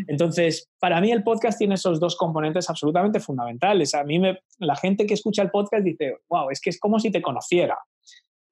[0.08, 3.94] Entonces, para mí el podcast tiene esos dos componentes absolutamente fundamentales.
[3.94, 7.00] A mí me, la gente que escucha el podcast dice, wow, es que es como
[7.00, 7.78] si te conociera.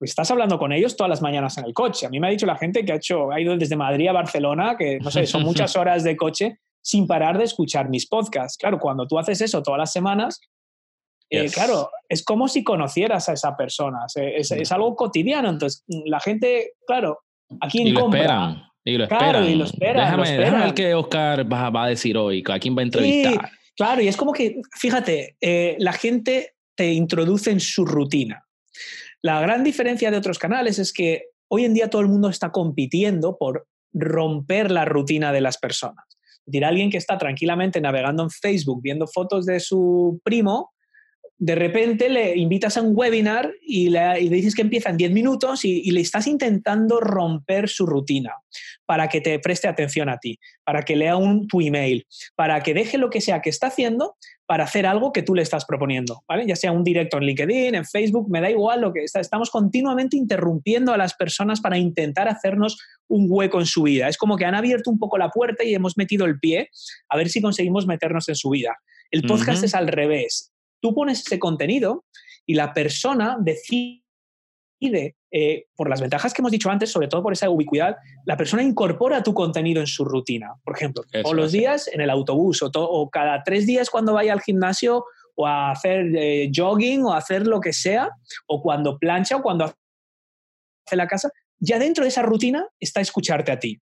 [0.03, 2.05] Pues estás hablando con ellos todas las mañanas en el coche.
[2.05, 4.11] A mí me ha dicho la gente que ha, hecho, ha ido desde Madrid a
[4.11, 8.57] Barcelona, que no sé, son muchas horas de coche sin parar de escuchar mis podcasts.
[8.57, 10.41] Claro, cuando tú haces eso todas las semanas,
[11.29, 13.99] eh, claro, es como si conocieras a esa persona.
[14.13, 15.49] Es, algo cotidiano.
[15.49, 17.19] Entonces, la gente, claro,
[17.61, 18.73] aquí en compra.
[18.83, 19.49] Y lo esperan.
[19.49, 20.19] y lo esperan.
[20.19, 23.49] Déjame, ver qué Oscar va, a decir hoy, a quién va a entrevistar.
[23.77, 28.45] claro, y es como que, fíjate, eh, la gente te introduce en su rutina.
[29.23, 32.51] La gran diferencia de otros canales es que hoy en día todo el mundo está
[32.51, 36.03] compitiendo por romper la rutina de las personas.
[36.45, 40.72] Decir, alguien que está tranquilamente navegando en Facebook viendo fotos de su primo,
[41.38, 45.65] de repente le invitas a un webinar y le, dices que empieza en 10 minutos
[45.65, 48.34] y, le estás intentando romper su rutina
[48.86, 52.74] para que te preste atención a ti, para que lea un, tu email, para que
[52.74, 54.15] deje lo que sea que está haciendo
[54.46, 56.46] para hacer algo que tú le estás proponiendo, ¿vale?
[56.46, 59.19] Ya sea un directo en LinkedIn, en Facebook, me da igual lo que está.
[59.19, 64.10] Estamos continuamente interrumpiendo a las personas para intentar hacernos un hueco en su vida.
[64.10, 66.69] Es como que han abierto un poco la puerta y hemos metido el pie
[67.10, 68.78] a ver si conseguimos meternos en su vida.
[69.12, 70.52] El podcast es al revés
[70.84, 72.04] tú pones ese contenido
[72.46, 74.04] y la persona decide,
[75.32, 78.62] eh, por las ventajas que hemos dicho antes, sobre todo por esa ubicuidad, la persona
[78.62, 80.54] incorpora tu contenido en su rutina.
[80.62, 84.41] Por ejemplo, o los días en el autobús, o, cada tres días cuando vaya al
[84.41, 88.10] gimnasio o a hacer eh, jogging o a hacer lo que sea,
[88.48, 93.54] o cuando plancha o cuando hace la casa, ya dentro de esa rutina está escucharte
[93.54, 93.80] a ti.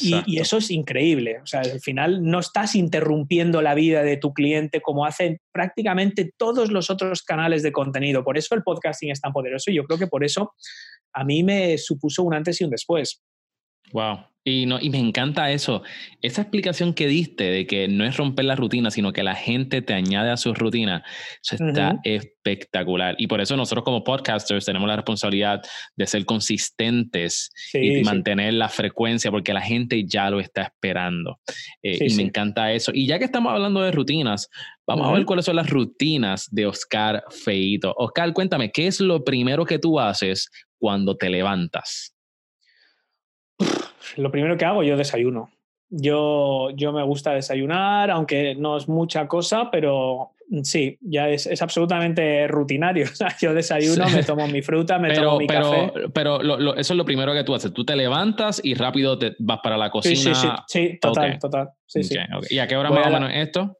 [0.00, 1.40] Y, eso es increíble.
[1.42, 6.32] O sea, al final no estás interrumpiendo la vida de tu cliente como hacen prácticamente
[6.36, 8.24] todos los otros canales de contenido.
[8.24, 10.54] Por eso el podcasting es tan poderoso y yo creo que por eso
[11.12, 13.22] a mí me supuso un antes y un después.
[13.92, 14.32] Wow.
[14.44, 15.84] Y, no, y me encanta eso.
[16.20, 19.82] Esa explicación que diste de que no es romper la rutina, sino que la gente
[19.82, 21.04] te añade a su rutina,
[21.40, 23.14] eso está espectacular.
[23.18, 25.62] Y por eso nosotros como podcasters tenemos la responsabilidad
[25.94, 31.38] de ser consistentes y mantener la frecuencia, porque la gente ya lo está esperando.
[31.80, 32.90] Eh, y me encanta eso.
[32.92, 34.48] Y ya que estamos hablando de rutinas,
[34.88, 37.94] vamos a ver cuáles son las rutinas de Oscar Feito.
[37.96, 42.11] Oscar, cuéntame, ¿qué es lo primero que tú haces cuando te levantas?
[44.16, 45.50] Lo primero que hago, yo desayuno.
[45.88, 50.30] Yo, yo me gusta desayunar, aunque no es mucha cosa, pero
[50.62, 53.06] sí, ya es, es absolutamente rutinario.
[53.40, 55.92] yo desayuno, me tomo mi fruta, me tomo mi pero, café.
[56.12, 57.72] Pero eso es lo primero que tú haces.
[57.72, 60.16] Tú te levantas y rápido te vas para la cocina.
[60.16, 61.70] Sí, sí, sí, total, total.
[62.48, 63.78] ¿Y a qué hora más o menos esto?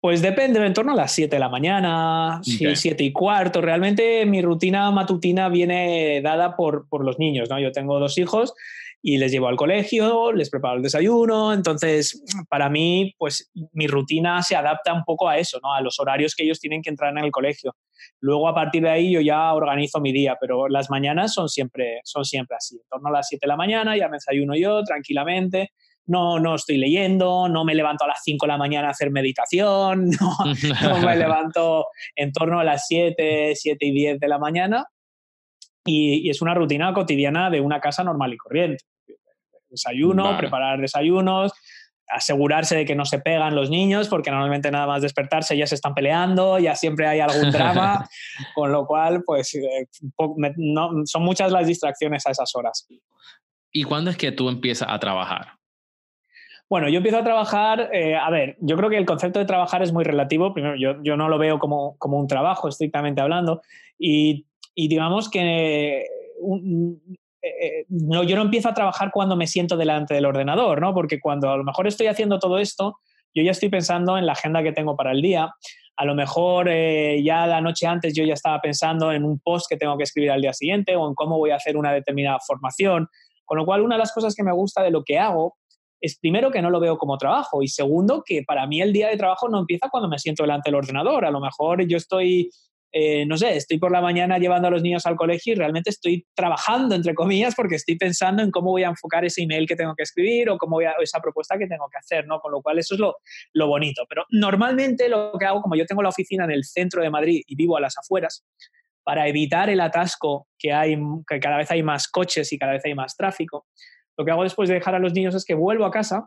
[0.00, 3.60] Pues depende, en torno a las 7 de la mañana, 7 y cuarto.
[3.60, 7.58] Realmente mi rutina matutina viene dada por, por los niños, ¿no?
[7.58, 8.54] Yo tengo dos hijos
[9.02, 11.52] y les llevo al colegio, les preparo el desayuno.
[11.52, 15.72] Entonces, para mí, pues mi rutina se adapta un poco a eso, ¿no?
[15.72, 17.76] A los horarios que ellos tienen que entrar en el colegio.
[18.20, 22.00] Luego, a partir de ahí, yo ya organizo mi día, pero las mañanas son siempre,
[22.04, 22.76] son siempre así.
[22.76, 25.70] En torno a las 7 de la mañana ya me desayuno yo tranquilamente.
[26.06, 29.10] No, no estoy leyendo, no me levanto a las 5 de la mañana a hacer
[29.10, 34.84] meditación, no, me levanto en torno a las 7, 7 y 10 de la mañana.
[35.86, 38.84] Y, es una rutina cotidiana de una casa normal y corriente
[39.68, 41.52] desayuno, preparar desayunos,
[42.08, 45.74] asegurarse de que no se pegan los niños, porque normalmente nada más despertarse ya se
[45.74, 48.08] están peleando, ya siempre hay algún drama,
[48.54, 49.86] con lo cual, pues, eh,
[51.04, 52.86] son muchas las distracciones a esas horas.
[53.72, 55.52] ¿Y cuándo es que tú empiezas a trabajar?
[56.68, 59.82] Bueno, yo empiezo a trabajar, eh, a ver, yo creo que el concepto de trabajar
[59.82, 63.62] es muy relativo, primero, yo, yo no lo veo como, como un trabajo, estrictamente hablando,
[63.98, 64.46] y,
[64.76, 66.06] y digamos que eh,
[67.42, 70.94] eh, no, yo no empiezo a trabajar cuando me siento delante del ordenador, ¿no?
[70.94, 72.98] Porque cuando a lo mejor estoy haciendo todo esto,
[73.34, 75.50] yo ya estoy pensando en la agenda que tengo para el día.
[75.96, 79.66] A lo mejor eh, ya la noche antes yo ya estaba pensando en un post
[79.68, 82.38] que tengo que escribir al día siguiente o en cómo voy a hacer una determinada
[82.46, 83.08] formación.
[83.46, 85.56] Con lo cual, una de las cosas que me gusta de lo que hago
[86.00, 89.08] es primero que no lo veo como trabajo y segundo que para mí el día
[89.08, 91.24] de trabajo no empieza cuando me siento delante del ordenador.
[91.24, 92.50] A lo mejor yo estoy
[92.92, 95.90] eh, no sé, estoy por la mañana llevando a los niños al colegio y realmente
[95.90, 99.76] estoy trabajando, entre comillas, porque estoy pensando en cómo voy a enfocar ese email que
[99.76, 102.40] tengo que escribir o cómo voy a, esa propuesta que tengo que hacer, ¿no?
[102.40, 103.16] Con lo cual eso es lo,
[103.52, 104.04] lo bonito.
[104.08, 107.42] Pero normalmente lo que hago, como yo tengo la oficina en el centro de Madrid
[107.46, 108.44] y vivo a las afueras,
[109.04, 112.84] para evitar el atasco que hay, que cada vez hay más coches y cada vez
[112.84, 113.66] hay más tráfico,
[114.16, 116.26] lo que hago después de dejar a los niños es que vuelvo a casa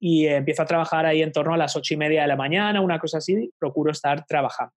[0.00, 2.80] y empiezo a trabajar ahí en torno a las ocho y media de la mañana,
[2.80, 4.72] una cosa así, procuro estar trabajando.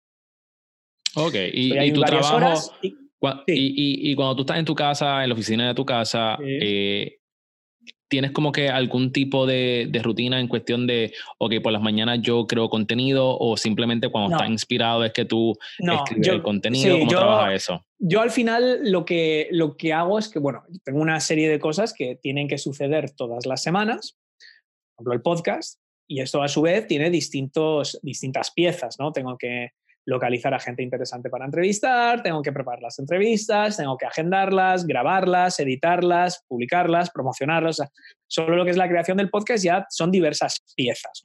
[1.16, 2.72] Ok, y, tu trabajo,
[3.48, 7.20] y, y, cuando tú estás en tu casa, en la oficina de tu casa, eh,
[8.10, 12.48] ¿tienes como que algún tipo de, rutina en cuestión de, ok, por las mañanas yo
[12.48, 17.00] creo contenido o simplemente cuando estás inspirado es que tú escribes el contenido?
[17.00, 17.86] ¿Cómo trabajas eso?
[18.00, 21.60] Yo al final lo que, lo que hago es que, bueno, tengo una serie de
[21.60, 24.18] cosas que tienen que suceder todas las semanas,
[24.96, 29.12] por ejemplo el podcast, y esto a su vez tiene distintos, distintas piezas, ¿no?
[29.12, 29.74] Tengo que
[30.10, 35.60] localizar a gente interesante para entrevistar, tengo que preparar las entrevistas, tengo que agendarlas, grabarlas,
[35.60, 37.82] editarlas, publicarlas, promocionarlas.
[38.28, 41.22] solo lo que es la creación del podcast ya son diversas piezas.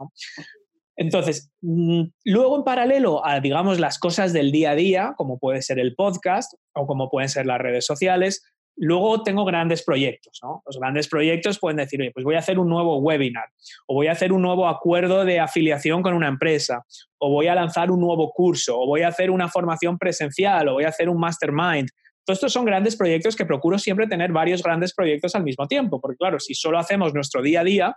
[0.96, 5.62] Entonces, mm, luego en paralelo a, digamos, las cosas del día a día, como puede
[5.62, 8.44] ser el podcast o como pueden ser las redes sociales,
[8.76, 10.62] Luego tengo grandes proyectos, ¿no?
[10.66, 13.48] Los grandes proyectos pueden decir, oye, pues voy a hacer un nuevo webinar,
[13.86, 16.84] o voy a hacer un nuevo acuerdo de afiliación con una empresa,
[17.18, 20.74] o voy a lanzar un nuevo curso, o voy a hacer una formación presencial, o
[20.74, 21.88] voy a hacer un mastermind.
[22.24, 26.00] Todos estos son grandes proyectos que procuro siempre tener varios grandes proyectos al mismo tiempo,
[26.00, 27.96] porque claro, si solo hacemos nuestro día a día,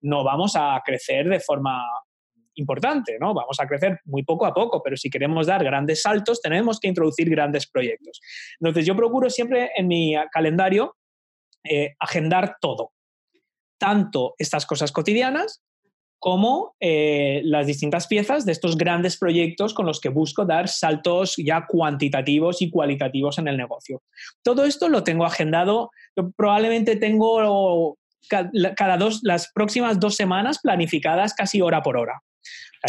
[0.00, 1.82] no vamos a crecer de forma
[2.56, 3.32] importante, ¿no?
[3.34, 6.88] Vamos a crecer muy poco a poco, pero si queremos dar grandes saltos, tenemos que
[6.88, 8.20] introducir grandes proyectos.
[8.60, 10.96] Entonces, yo procuro siempre en mi calendario
[11.64, 12.92] eh, agendar todo,
[13.78, 15.62] tanto estas cosas cotidianas
[16.18, 21.34] como eh, las distintas piezas de estos grandes proyectos con los que busco dar saltos
[21.36, 24.02] ya cuantitativos y cualitativos en el negocio.
[24.42, 25.90] Todo esto lo tengo agendado,
[26.36, 27.96] probablemente tengo
[28.28, 32.22] cada dos, las próximas dos semanas planificadas casi hora por hora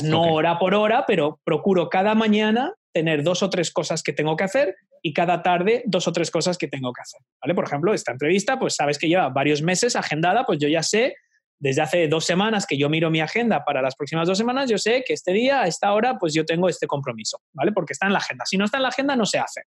[0.04, 4.36] no hora por hora, pero procuro cada mañana tener dos o tres cosas que tengo
[4.36, 7.22] que hacer y cada tarde dos o tres cosas que tengo que hacer.
[7.42, 7.54] ¿vale?
[7.54, 11.16] Por ejemplo, esta entrevista, pues sabes que lleva varios meses agendada, pues yo ya sé,
[11.60, 14.78] desde hace dos semanas que yo miro mi agenda para las próximas dos semanas, yo
[14.78, 17.72] sé que este día, a esta hora, pues yo tengo este compromiso, ¿vale?
[17.72, 18.46] Porque está en la agenda.
[18.46, 19.62] Si no está en la agenda, no se hace.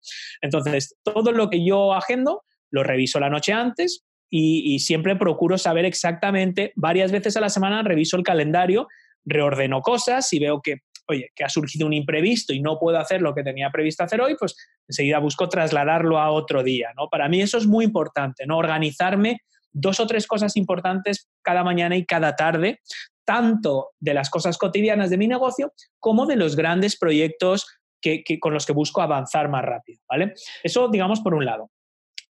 [0.40, 5.59] Entonces, todo lo que yo agendo, lo reviso la noche antes y, y siempre procuro
[5.59, 8.88] saber exactamente, varias veces a la semana reviso el calendario
[9.26, 13.20] reordeno cosas y veo que, oye, que ha surgido un imprevisto y no puedo hacer
[13.20, 14.56] lo que tenía previsto hacer hoy, pues
[14.88, 17.08] enseguida busco trasladarlo a otro día, ¿no?
[17.08, 18.56] Para mí eso es muy importante, ¿no?
[18.56, 19.40] Organizarme
[19.72, 22.80] dos o tres cosas importantes cada mañana y cada tarde,
[23.26, 27.66] tanto de las cosas cotidianas de mi negocio como de los grandes proyectos
[28.00, 30.34] que, con los que busco avanzar más rápido, ¿vale?
[30.62, 31.70] Eso, digamos, por un lado.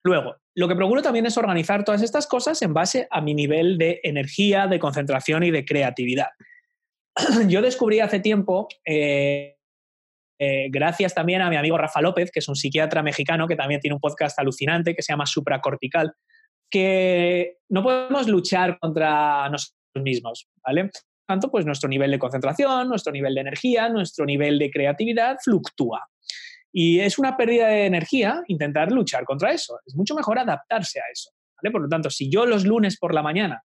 [0.02, 3.76] Luego, lo que procuro también es organizar todas estas cosas en base a mi nivel
[3.76, 6.28] de energía, de concentración y de creatividad.
[7.48, 9.57] yo descubrí hace tiempo, eh,
[10.38, 13.81] eh, gracias también a mi amigo Rafa López, que es un psiquiatra mexicano que también
[13.81, 16.12] tiene un podcast alucinante que se llama Supracortical,
[16.70, 20.90] que no podemos luchar contra nosotros mismos, ¿vale?
[21.26, 26.07] Tanto, pues nuestro nivel de concentración, nuestro nivel de energía, nuestro nivel de creatividad fluctúa.
[26.72, 29.79] Y es una pérdida de energía intentar luchar contra eso.
[29.87, 31.31] Es mucho mejor adaptarse a eso.
[31.72, 33.64] Por lo tanto, si yo los lunes por la mañana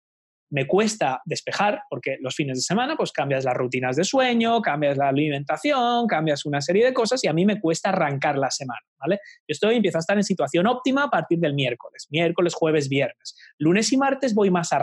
[0.51, 4.97] me cuesta despejar porque los fines de semana pues cambias las rutinas de sueño, cambias
[4.97, 8.81] la alimentación, cambias una serie de cosas y a mí me cuesta arrancar la semana,
[8.99, 9.19] ¿vale?
[9.47, 13.35] Yo estoy, empiezo a estar en situación óptima a partir del miércoles, miércoles, jueves, viernes.
[13.57, 14.81] Lunes y martes voy más a.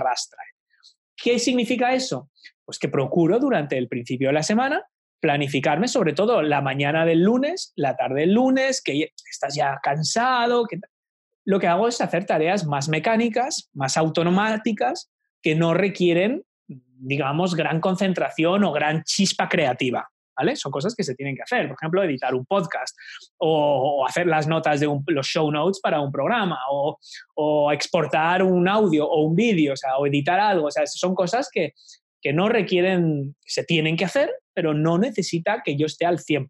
[1.16, 2.30] ¿Qué significa eso?
[2.64, 4.82] Pues que procuro durante el principio de la semana
[5.20, 10.64] planificarme sobre todo la mañana del lunes, la tarde del lunes, que estás ya cansado,
[10.64, 10.78] que
[11.44, 15.10] lo que hago es hacer tareas más mecánicas, más automáticas,
[15.42, 20.08] que no requieren, digamos, gran concentración o gran chispa creativa.
[20.36, 20.54] ¿Vale?
[20.54, 21.66] Son cosas que se tienen que hacer.
[21.66, 22.96] Por ejemplo, editar un podcast
[23.38, 29.04] o, hacer las notas de los show notes para un programa o, exportar un audio
[29.08, 30.68] o un vídeo, o editar algo.
[30.68, 31.72] O sea, son cosas que,
[32.20, 36.48] que no requieren, se tienen que hacer, pero no necesita que yo esté al 100%.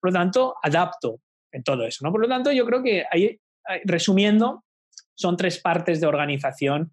[0.00, 2.04] Por lo tanto, adapto en todo eso.
[2.04, 2.12] ¿no?
[2.12, 3.38] Por lo tanto, yo creo que, ahí,
[3.84, 4.64] resumiendo,
[5.14, 6.92] son tres partes de organización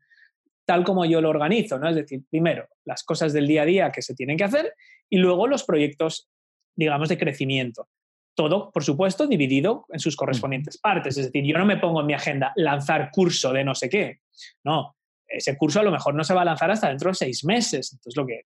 [0.70, 1.90] tal como yo lo organizo, ¿no?
[1.90, 4.76] Es decir, primero las cosas del día a día que se tienen que hacer
[5.10, 6.30] y luego los proyectos,
[6.76, 7.90] digamos, de crecimiento.
[8.36, 11.18] Todo, por supuesto, dividido en sus correspondientes partes.
[11.18, 14.20] Es decir, yo no me pongo en mi agenda lanzar curso de no sé qué.
[14.64, 14.96] No,
[15.28, 17.92] ese curso a lo mejor no se va a lanzar hasta dentro de seis meses.
[17.92, 18.44] Entonces, lo que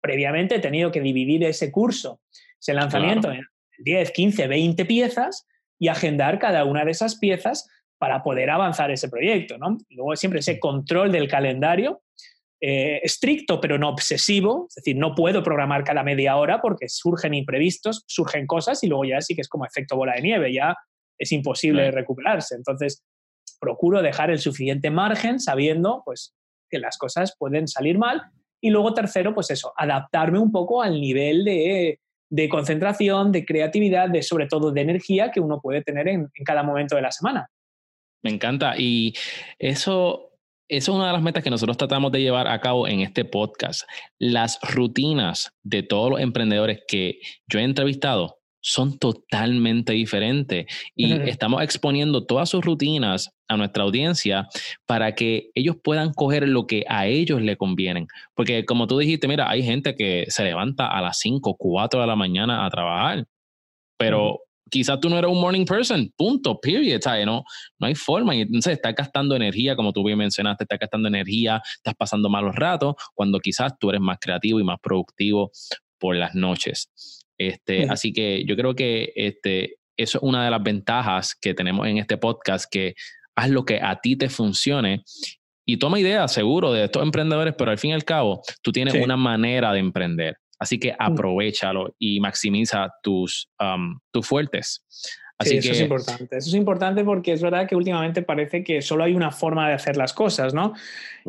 [0.00, 2.20] previamente he tenido que dividir ese curso,
[2.60, 3.32] ese lanzamiento
[3.78, 5.48] 10, 15, 20 piezas
[5.80, 7.68] y agendar cada una de esas piezas
[8.04, 9.56] para poder avanzar ese proyecto.
[9.56, 9.78] ¿no?
[9.88, 12.02] Luego siempre ese control del calendario
[12.60, 17.32] eh, estricto pero no obsesivo, es decir, no puedo programar cada media hora porque surgen
[17.32, 20.76] imprevistos, surgen cosas y luego ya sí que es como efecto bola de nieve, ya
[21.18, 22.56] es imposible recuperarse.
[22.56, 23.02] Entonces,
[23.58, 26.34] procuro dejar el suficiente margen sabiendo pues,
[26.68, 28.20] que las cosas pueden salir mal.
[28.60, 31.98] Y luego, tercero, pues eso, adaptarme un poco al nivel de,
[32.50, 36.96] concentración, de creatividad, de sobre todo de energía que uno puede tener en cada momento
[36.96, 37.48] de la semana.
[38.24, 38.74] Me encanta.
[38.76, 39.14] Y
[39.60, 40.34] eso
[40.68, 43.24] eso es una de las metas que nosotros tratamos de llevar a cabo en este
[43.26, 43.82] podcast.
[44.18, 50.64] Las rutinas de todos los emprendedores que yo he entrevistado son totalmente diferentes
[50.96, 54.48] y estamos exponiendo todas sus rutinas a nuestra audiencia
[54.86, 58.06] para que ellos puedan coger lo que a ellos le convienen.
[58.34, 62.06] Porque como tú dijiste, mira, hay gente que se levanta a las 5, 4 de
[62.06, 63.26] la mañana a trabajar,
[63.98, 64.40] pero
[64.74, 67.24] quizás tú no eres un morning person, punto, period, ¿sabes?
[67.24, 67.44] No,
[67.78, 68.34] no hay forma.
[68.34, 72.56] Y entonces estás gastando energía, como tú bien mencionaste, estás gastando energía, estás pasando malos
[72.56, 75.52] ratos, cuando quizás tú eres más creativo y más productivo
[75.96, 76.90] por las noches.
[77.38, 81.86] Este, Así que yo creo que este, eso es una de las ventajas que tenemos
[81.86, 82.96] en este podcast, que
[83.36, 85.04] haz lo que a ti te funcione
[85.64, 88.94] y toma ideas, seguro, de estos emprendedores, pero al fin y al cabo, tú tienes
[88.94, 90.36] una manera de emprender.
[90.58, 90.96] Así que mm.
[90.98, 94.84] aprovechalo y maximiza tus, um, tus fuertes.
[95.36, 96.36] Así sí, eso es importante.
[96.36, 99.74] Eso es importante porque es verdad que últimamente parece que solo hay una forma de
[99.74, 100.74] hacer las cosas, ¿no?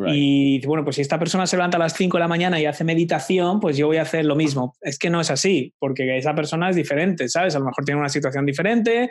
[0.08, 2.66] Y bueno, pues si esta persona se levanta a las 5 de la mañana y
[2.66, 4.76] hace meditación, pues yo voy a hacer lo mismo.
[4.82, 7.56] Es que no es así, porque esa persona es diferente, ¿sabes?
[7.56, 9.10] A lo mejor tiene una situación diferente,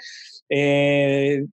[0.49, 1.45] eh,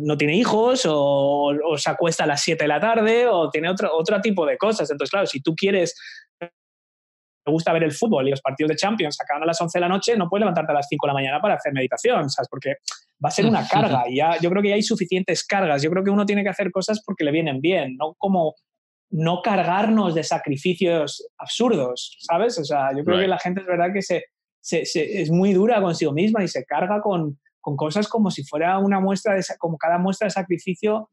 [0.00, 3.68] no tiene hijos o, o, se acuesta a las 7 de la tarde o tiene
[3.68, 4.88] otro, otro tipo de cosas.
[4.90, 5.94] Entonces, claro, si tú quieres
[7.46, 9.88] gusta ver el fútbol y los partidos de Champions acaban a las 11 de la
[9.88, 12.48] noche, no puedes levantarte a las 5 de la mañana para hacer meditación, ¿sabes?
[12.50, 12.74] Porque
[13.24, 15.82] va a ser una carga y ya, yo creo que ya hay suficientes cargas.
[15.82, 18.54] Yo creo que uno tiene que hacer cosas porque le vienen bien, no como
[19.10, 22.58] no cargarnos de sacrificios absurdos, ¿sabes?
[22.58, 24.24] O sea, yo creo que la gente es verdad que se,
[24.62, 29.00] es muy dura consigo misma y se carga con, con cosas como si fuera una
[29.00, 31.08] muestra de como cada muestra de sacrificio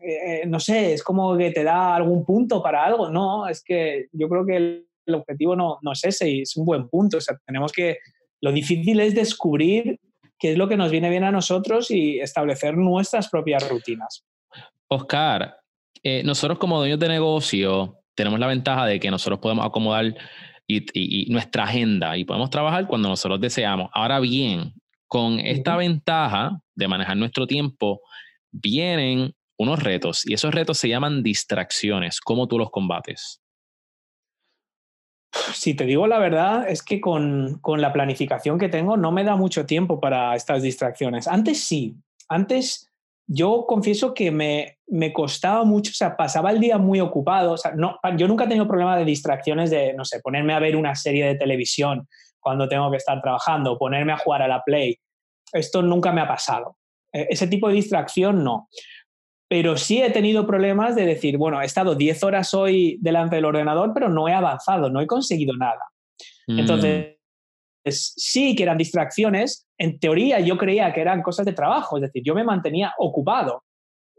[0.00, 3.10] eh, no sé, es como que te da algún punto para algo.
[3.10, 6.64] No, es que yo creo que el, objetivo no, no es ese y es un
[6.64, 7.18] buen punto.
[7.18, 7.98] O sea, tenemos que,
[8.40, 9.98] lo difícil es descubrir
[10.38, 14.24] qué es lo que nos viene bien a nosotros y establecer nuestras propias rutinas.
[14.88, 15.56] Oscar,
[16.02, 20.14] eh, nosotros como dueños de negocio tenemos la ventaja de que nosotros podemos acomodar
[20.66, 23.90] y, nuestra agenda y podemos trabajar cuando nosotros deseamos.
[23.92, 24.74] Ahora bien,
[25.06, 28.00] con esta ventaja de manejar nuestro tiempo,
[28.50, 32.20] vienen unos retos y esos retos se llaman distracciones.
[32.20, 33.40] ¿Cómo tú los combates?
[35.32, 39.36] Si te digo la verdad, es que con, la planificación que tengo no me da
[39.36, 41.28] mucho tiempo para estas distracciones.
[41.28, 41.96] Antes sí,
[42.28, 42.90] antes
[43.26, 47.52] yo confieso que me, me costaba mucho, o sea, pasaba el día muy ocupado.
[47.52, 50.58] O sea, no, yo nunca he tenido problema de distracciones de, no sé, ponerme a
[50.58, 52.08] ver una serie de televisión
[52.40, 54.98] cuando tengo que estar trabajando, ponerme a jugar a la Play.
[55.52, 56.78] Esto nunca me ha pasado.
[57.12, 58.68] E, ese tipo de distracción no
[59.48, 63.46] pero sí he tenido problemas de decir, bueno, he estado 10 horas hoy delante del
[63.46, 65.80] ordenador, pero no he avanzado, no he conseguido nada.
[66.46, 66.58] Mm.
[66.58, 67.16] Entonces,
[67.90, 69.66] sí que eran distracciones.
[69.78, 73.64] En teoría yo creía que eran cosas de trabajo, es decir, yo me mantenía ocupado.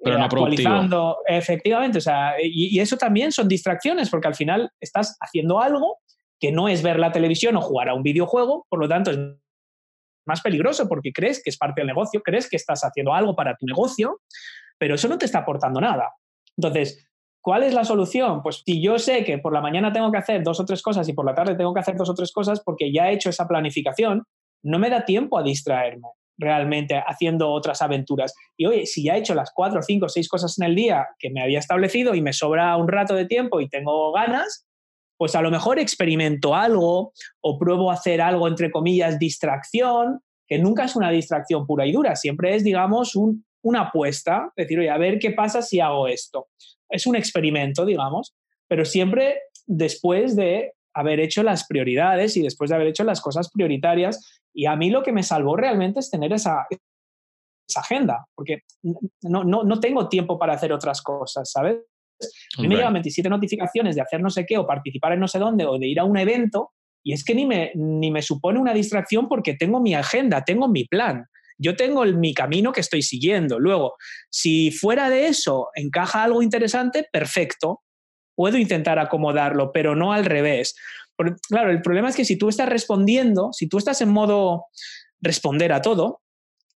[0.01, 4.71] Pero no actualizando, efectivamente, o sea, y, y, eso también son distracciones, porque al final
[4.79, 5.97] estás haciendo algo
[6.39, 9.19] que no es ver la televisión o jugar a un videojuego, por lo tanto es
[10.25, 13.57] más peligroso porque crees que es parte del negocio, crees que estás haciendo algo para
[13.57, 14.21] tu negocio,
[14.79, 16.15] pero eso no te está aportando nada.
[16.57, 17.07] Entonces,
[17.41, 18.41] ¿cuál es la solución?
[18.41, 21.07] Pues si yo sé que por la mañana tengo que hacer dos o tres cosas
[21.07, 23.29] y por la tarde tengo que hacer dos o tres cosas porque ya he hecho
[23.29, 24.23] esa planificación,
[24.63, 26.07] no me da tiempo a distraerme
[26.39, 28.33] realmente haciendo otras aventuras.
[28.57, 31.29] Y oye, si ya he hecho las cuatro, cinco, seis cosas en el día que
[31.29, 34.65] me había establecido y me sobra un rato de tiempo y tengo ganas,
[35.17, 37.11] pues a lo mejor experimento algo
[37.41, 41.91] o pruebo a hacer algo, entre comillas, distracción, que nunca es una distracción pura y
[41.91, 46.07] dura, siempre es, digamos, un una apuesta, decir, oye, a ver qué pasa si hago
[46.07, 46.47] esto.
[46.89, 48.35] Es un experimento, digamos,
[48.67, 53.49] pero siempre después de haber hecho las prioridades y después de haber hecho las cosas
[53.51, 54.41] prioritarias.
[54.53, 56.65] Y a mí lo que me salvó realmente es tener esa,
[57.67, 58.63] esa agenda, porque
[59.21, 61.77] no, no, no, tengo tiempo para hacer otras cosas, ¿sabes?
[62.57, 65.27] A mí me llegan 27 notificaciones de hacer no sé qué o participar en no
[65.27, 66.71] sé dónde o de ir a un evento
[67.03, 70.67] y es que ni me, ni me supone una distracción porque tengo mi agenda, tengo
[70.67, 71.25] mi plan.
[71.59, 73.59] Yo tengo mi camino que estoy siguiendo.
[73.59, 73.95] Luego,
[74.29, 77.81] si fuera de eso encaja algo interesante, perfecto.
[78.33, 80.75] Puedo intentar acomodarlo, pero no al revés.
[81.49, 84.67] claro, el problema es que si tú estás respondiendo, si tú estás en modo
[85.19, 86.21] responder a todo,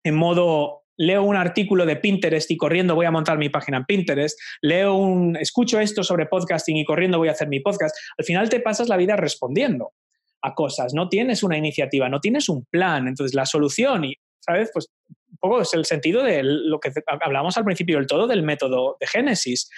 [0.03, 3.85] en modo leo un artículo de Pinterest y corriendo voy a montar mi página en
[3.85, 8.25] Pinterest, leo un, escucho esto sobre podcasting y corriendo voy a hacer mi podcast, al
[8.25, 9.93] final te pasas la vida respondiendo
[10.41, 14.15] a cosas, no tienes una iniciativa, no tienes un plan, entonces la solución y,
[14.45, 14.69] ¿sabes?
[14.73, 16.91] Pues un poco es el sentido de lo que
[17.21, 19.69] hablamos al principio del todo del método de Génesis.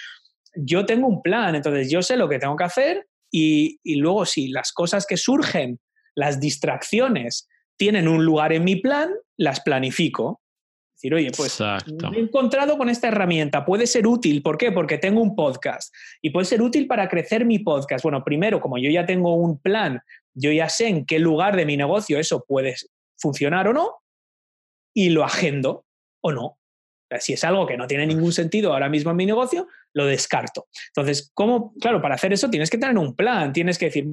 [0.55, 4.25] Yo tengo un plan, entonces yo sé lo que tengo que hacer y, y luego
[4.25, 5.79] si las cosas que surgen,
[6.15, 7.47] las distracciones,
[7.77, 10.41] tienen un lugar en mi plan, las planifico
[10.95, 11.59] Decir, oye, pues
[12.09, 14.41] me he encontrado con esta herramienta, puede ser útil.
[14.41, 14.71] ¿Por qué?
[14.71, 18.01] Porque tengo un podcast y puede ser útil para crecer mi podcast.
[18.01, 19.99] Bueno, primero, como yo ya tengo un plan,
[20.33, 22.75] yo ya sé en qué lugar de mi negocio eso puede
[23.17, 23.91] funcionar o no
[24.95, 25.85] y lo agendo
[26.21, 26.57] o no.
[27.19, 30.67] si es algo que no tiene ningún sentido ahora mismo en mi negocio, lo descarto.
[30.87, 31.73] Entonces, ¿cómo?
[31.79, 34.07] Claro, para hacer eso tienes que tener un plan, tienes que decir,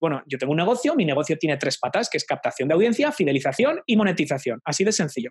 [0.00, 3.12] bueno, yo tengo un negocio, mi negocio tiene tres patas, que es captación de audiencia,
[3.12, 5.30] fidelización y monetización, así de sencillo.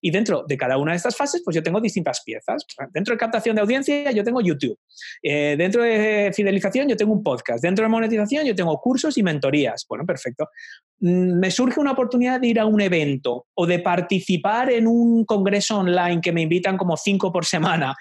[0.00, 2.64] Y dentro de cada una de estas fases, pues yo tengo distintas piezas.
[2.92, 4.78] Dentro de captación de audiencia yo tengo YouTube.
[5.22, 7.62] Eh, dentro de fidelización yo tengo un podcast.
[7.62, 9.86] Dentro de monetización yo tengo cursos y mentorías.
[9.88, 10.48] Bueno, perfecto.
[11.00, 15.24] Mm, me surge una oportunidad de ir a un evento o de participar en un
[15.24, 17.94] congreso online que me invitan como cinco por semana.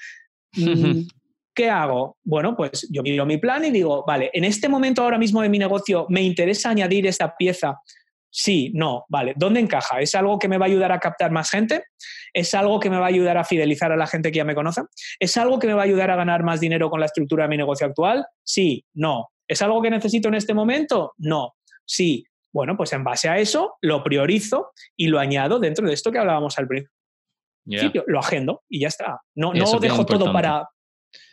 [1.54, 2.18] ¿qué hago?
[2.24, 5.50] Bueno, pues yo miro mi plan y digo, vale, en este momento ahora mismo de
[5.50, 7.80] mi negocio, ¿me interesa añadir esta pieza?
[8.30, 9.34] Sí, no, vale.
[9.36, 10.00] ¿Dónde encaja?
[10.00, 11.84] ¿Es algo que me va a ayudar a captar más gente?
[12.34, 14.56] ¿Es algo que me va a ayudar a fidelizar a la gente que ya me
[14.56, 14.82] conoce?
[15.20, 17.50] ¿Es algo que me va a ayudar a ganar más dinero con la estructura de
[17.50, 18.26] mi negocio actual?
[18.44, 19.32] Sí, no.
[19.48, 21.14] ¿Es algo que necesito en este momento?
[21.18, 21.56] No.
[21.86, 22.24] Sí.
[22.54, 26.20] Bueno, pues en base a eso lo priorizo y lo añado dentro de esto que
[26.20, 28.06] hablábamos al principio.
[28.08, 29.20] Lo agendo y ya está.
[29.36, 30.70] No, no dejo todo para,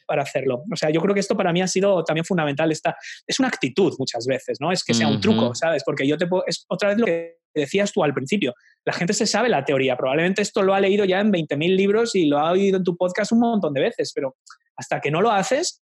[0.08, 0.64] para hacerlo.
[0.72, 2.72] O sea, yo creo que esto para mí ha sido también fundamental.
[2.72, 2.96] Esta,
[3.26, 4.72] es una actitud muchas veces, ¿no?
[4.72, 5.84] Es que sea un truco, ¿sabes?
[5.84, 8.54] Porque yo te puedo, es otra vez lo que decías tú al principio.
[8.84, 9.96] La gente se sabe la teoría.
[9.96, 12.96] Probablemente esto lo ha leído ya en 20.000 libros y lo ha oído en tu
[12.96, 14.36] podcast un montón de veces, pero
[14.76, 15.82] hasta que no lo haces,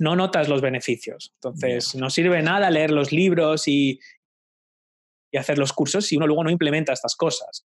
[0.00, 1.32] no notas los beneficios.
[1.36, 4.00] Entonces, no sirve nada leer los libros y,
[5.30, 7.66] y hacer los cursos si uno luego no implementa estas cosas.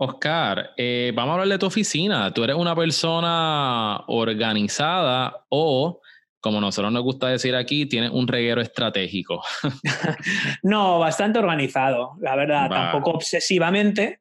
[0.00, 2.32] Oscar, eh, vamos a hablar de tu oficina.
[2.32, 6.00] ¿Tú eres una persona organizada o,
[6.38, 9.42] como nosotros nos gusta decir aquí, tienes un reguero estratégico?
[10.62, 12.68] no, bastante organizado, la verdad.
[12.68, 14.20] Tampoco obsesivamente.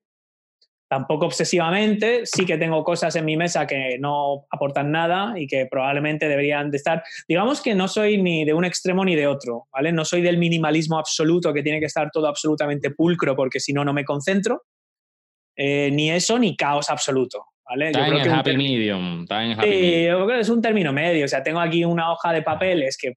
[0.89, 2.25] Tampoco obsesivamente.
[2.25, 6.71] Sí que tengo cosas en mi mesa que no aportan nada y que probablemente deberían
[6.71, 7.03] de estar.
[7.28, 9.91] Digamos que no soy ni de un extremo ni de otro, ¿vale?
[9.91, 13.86] No soy del minimalismo absoluto que tiene que estar todo absolutamente pulcro porque si no,
[13.86, 14.63] no me concentro
[15.58, 17.47] eh, ni eso ni caos absoluto.
[17.68, 17.88] ¿vale?
[17.88, 19.22] Está en el happy medium.
[19.24, 21.26] Está en happy sí, yo creo que es un término medio.
[21.26, 23.14] O sea, tengo aquí una hoja de papeles que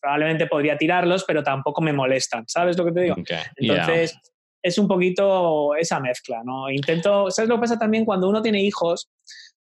[0.00, 2.44] probablemente podría tirarlos, pero tampoco me molestan.
[2.46, 3.16] ¿Sabes lo que te digo?
[3.56, 4.18] Entonces,
[4.62, 6.70] es un poquito esa mezcla, ¿no?
[6.70, 7.30] Intento.
[7.30, 9.10] ¿Sabes lo que pasa también cuando uno tiene hijos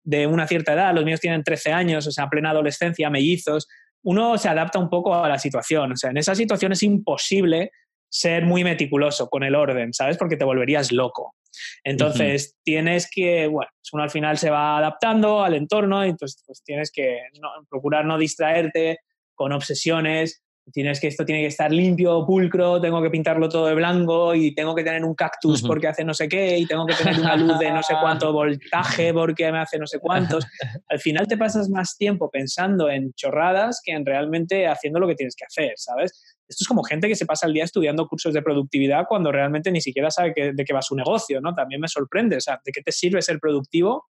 [0.03, 0.93] de una cierta edad?
[0.93, 3.68] Los míos tienen 13 años, o sea, plena adolescencia, mellizos.
[4.03, 5.91] Uno se adapta un poco a la situación.
[5.91, 7.72] O sea, en esa situación es imposible
[8.10, 10.18] ser muy meticuloso con el orden, ¿sabes?
[10.18, 11.36] Porque te volverías loco.
[11.84, 16.43] Entonces, tienes que, bueno, pues uno al final se va adaptando al entorno y entonces
[16.45, 17.22] pues tienes que
[17.70, 18.99] procurar no distraerte
[19.34, 20.41] con obsesiones.
[20.74, 24.56] Tienes que esto tiene que estar limpio, pulcro, tengo que pintarlo todo de blanco y
[24.56, 27.36] tengo que tener un cactus porque hace no sé qué y tengo que tener una
[27.36, 30.43] luz de no sé cuánto voltaje porque me hace no sé cuántos.
[30.89, 35.14] Al final te pasas más tiempo pensando en chorradas que en realmente haciendo lo que
[35.14, 36.34] tienes que hacer, ¿sabes?
[36.47, 39.71] Esto es como gente que se pasa el día estudiando cursos de productividad cuando realmente
[39.71, 41.53] ni siquiera sabe de qué va su negocio, ¿no?
[41.55, 44.05] También me sorprende, o sea, ¿de qué te sirve ser productivo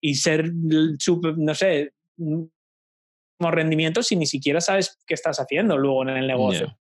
[0.00, 6.10] y ser, no sé, como rendimiento si ni siquiera sabes qué estás haciendo luego en
[6.10, 6.78] el negocio?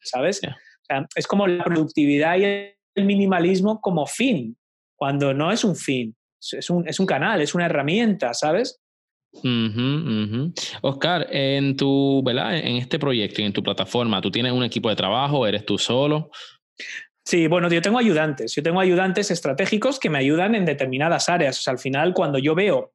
[0.00, 0.40] ¿Sabes?
[0.44, 4.58] O sea, es como la productividad y el minimalismo como fin,
[4.96, 6.16] cuando no es un fin,
[6.50, 8.81] es un, es un canal, es una herramienta, ¿sabes?
[10.82, 12.56] Oscar, en tu, ¿verdad?
[12.56, 15.46] En este proyecto y en tu plataforma, ¿tú tienes un equipo de trabajo?
[15.46, 16.30] ¿Eres tú solo?
[17.24, 18.54] Sí, bueno, yo tengo ayudantes.
[18.54, 21.58] Yo tengo ayudantes estratégicos que me ayudan en determinadas áreas.
[21.58, 22.92] O sea, al final, cuando yo veo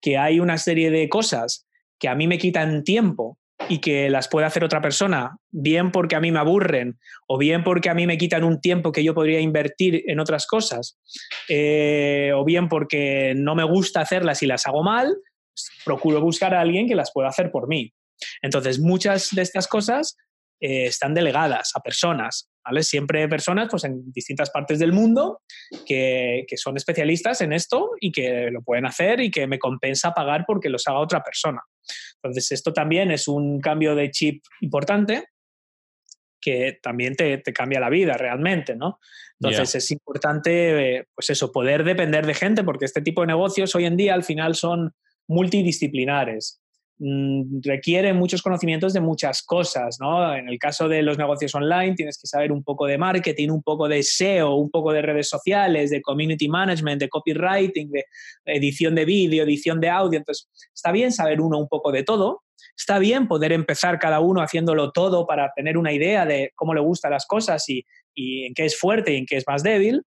[0.00, 1.66] que hay una serie de cosas
[1.98, 6.14] que a mí me quitan tiempo y que las puede hacer otra persona, bien porque
[6.16, 9.14] a mí me aburren o bien porque a mí me quitan un tiempo que yo
[9.14, 10.98] podría invertir en otras cosas,
[11.48, 15.16] eh, o bien porque no me gusta hacerlas y las hago mal,
[15.84, 17.92] procuro buscar a alguien que las pueda hacer por mí.
[18.42, 20.16] Entonces, muchas de estas cosas
[20.60, 22.50] eh, están delegadas a personas.
[22.64, 22.82] ¿vale?
[22.82, 25.42] Siempre personas pues, en distintas partes del mundo
[25.86, 30.12] que, que, son especialistas en esto y que lo pueden hacer y que me compensa
[30.12, 31.62] pagar porque los haga otra persona.
[32.16, 35.28] Entonces, esto también es un cambio de chip importante
[36.40, 39.00] que también te, te cambia la vida realmente, ¿no?
[39.40, 43.84] Entonces es importante, pues eso, poder depender de gente, porque este tipo de negocios hoy
[43.84, 44.94] en día al final son
[45.28, 46.60] multidisciplinares.
[47.00, 50.34] Mm, requiere muchos conocimientos de muchas cosas, ¿no?
[50.34, 53.62] En el caso de los negocios online tienes que saber un poco de marketing, un
[53.62, 58.04] poco de SEO, un poco de redes sociales, de community management, de copywriting, de
[58.46, 60.18] edición de vídeo, edición de audio.
[60.18, 62.42] Entonces, está bien saber uno un poco de todo.
[62.76, 66.80] Está bien poder empezar cada uno haciéndolo todo para tener una idea de cómo le
[66.80, 70.02] gustan las cosas y, y en qué es fuerte y en qué es más débil,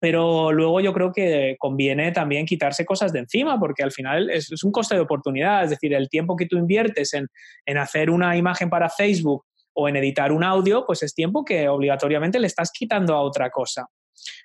[0.00, 4.50] pero luego yo creo que conviene también quitarse cosas de encima, porque al final es,
[4.64, 7.28] un coste de oportunidad, es decir, el tiempo que tú inviertes en,
[7.66, 9.44] en, hacer una imagen para Facebook
[9.74, 13.50] o en editar un audio, pues es tiempo que obligatoriamente le estás quitando a otra
[13.50, 13.86] cosa.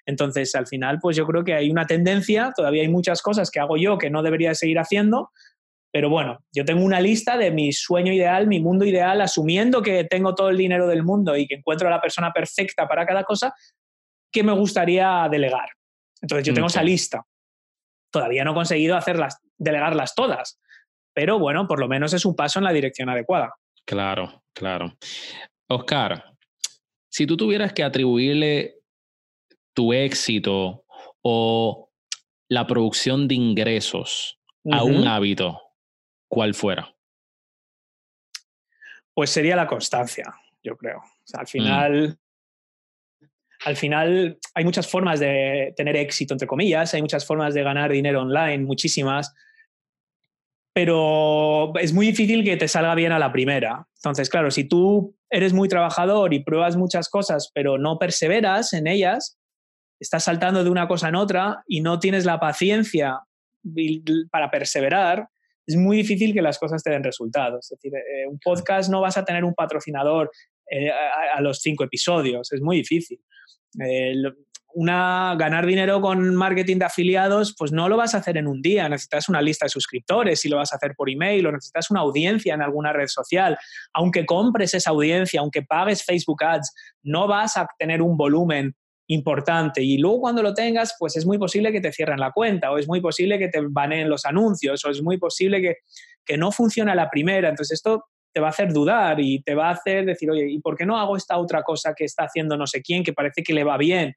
[0.06, 3.60] Entonces, al final, pues yo creo que hay una tendencia, todavía hay muchas cosas que
[3.60, 5.32] hago yo que no debería seguir haciendo,
[5.92, 10.04] pero bueno, yo tengo una lista de mi sueño ideal, mi mundo ideal, asumiendo que
[10.04, 13.24] tengo todo el dinero del mundo y que encuentro a la persona perfecta para cada
[13.24, 13.54] cosa,
[14.36, 15.70] que me gustaría delegar.
[16.22, 17.26] Entonces yo tengo esa lista.
[18.12, 20.60] Todavía no he conseguido hacerlas, delegarlas todas,
[21.14, 23.54] pero bueno, por lo menos es un paso en la dirección adecuada.
[23.86, 24.98] Claro, claro.
[25.70, 26.34] Oscar,
[27.10, 28.76] si tú tuvieras que atribuirle
[29.74, 30.84] tu éxito
[31.22, 31.90] o
[32.50, 34.38] la producción de ingresos
[34.70, 35.62] a un hábito,
[36.28, 36.94] ¿cuál fuera?
[39.14, 40.26] Pues sería la constancia,
[40.62, 41.02] yo creo.
[41.34, 42.18] al mm.
[43.66, 47.92] Al final hay muchas formas de tener éxito, entre comillas, hay muchas formas de ganar
[47.92, 49.34] dinero online, muchísimas,
[50.72, 53.88] pero es muy difícil que te salga bien a la primera.
[53.96, 58.86] Entonces, claro, si tú eres muy trabajador y pruebas muchas cosas, pero no perseveras en
[58.86, 59.40] ellas,
[60.00, 63.20] estás saltando de una cosa en otra y no tienes la paciencia
[64.30, 65.28] para perseverar,
[65.66, 67.72] es muy difícil que las cosas te den resultados.
[67.72, 70.30] Es decir, eh, un podcast no vas a tener un patrocinador
[70.70, 73.20] eh, a, los cinco episodios, es muy difícil.
[73.80, 74.14] Eh,
[74.76, 78.62] una, ganar dinero con marketing de afiliados, pues no lo vas a hacer en un
[78.62, 81.90] día, necesitas una lista de suscriptores y lo vas a hacer por email o necesitas
[81.92, 83.58] una audiencia en alguna red social.
[83.94, 88.76] Aunque compres esa audiencia, aunque pagues Facebook Ads, no vas a tener un volumen
[89.08, 92.72] importante y luego cuando lo tengas, pues es muy posible que te cierren la cuenta
[92.72, 95.78] o es muy posible que te baneen los anuncios o es muy posible que,
[96.26, 97.48] que no funcione la primera.
[97.48, 98.06] Entonces esto
[98.36, 100.86] te va a hacer dudar y te va a hacer decir, oye, ¿y por qué
[100.86, 103.64] no hago esta otra cosa que está haciendo no sé quién, que parece que le
[103.64, 104.14] va bien?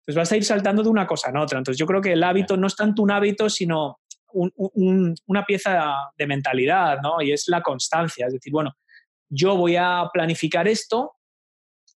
[0.00, 1.58] Entonces vas a ir saltando de una cosa en otra.
[1.58, 4.00] Entonces yo creo que el hábito no es tanto un hábito, sino
[4.32, 7.22] una pieza de mentalidad, ¿no?
[7.22, 8.26] Y es la constancia.
[8.26, 8.74] Es decir, bueno,
[9.28, 11.12] yo voy a planificar esto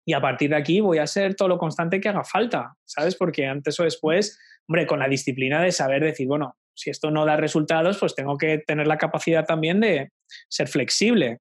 [0.05, 3.15] y a partir de aquí voy a ser todo lo constante que haga falta, ¿sabes?
[3.15, 7.26] Porque antes o después, hombre, con la disciplina de saber decir, bueno, si esto no
[7.26, 10.11] da resultados, pues tengo que tener la capacidad también de
[10.49, 11.39] ser flexible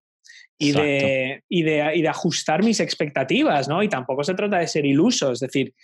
[0.63, 3.83] y de, y, de, y de, ajustar mis expectativas, ¿no?
[3.83, 5.75] Y tampoco se trata de ser iluso, es decir,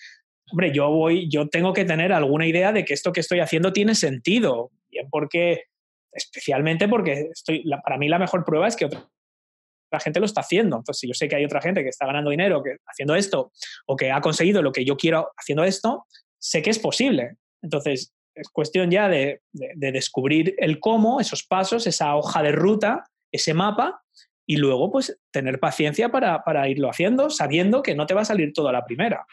[0.51, 3.72] hombre, yo voy, yo tengo que tener alguna idea de que esto que estoy haciendo
[3.72, 5.64] tiene sentido, bien porque,
[6.12, 10.76] especialmente porque estoy, para mí la mejor prueba es que otra gente lo está haciendo.
[10.76, 13.53] Entonces, si yo sé que hay otra gente que está ganando dinero que, haciendo esto
[13.87, 16.07] o que ha conseguido lo que yo quiero haciendo esto,
[16.39, 17.37] sé que es posible.
[17.62, 23.53] Entonces, es cuestión ya de, descubrir el cómo, esos pasos, esa hoja de ruta, ese
[23.53, 24.03] mapa,
[24.49, 28.24] y luego, pues, tener paciencia para, para irlo haciendo, sabiendo que no te va a
[28.24, 29.26] salir todo a la primera.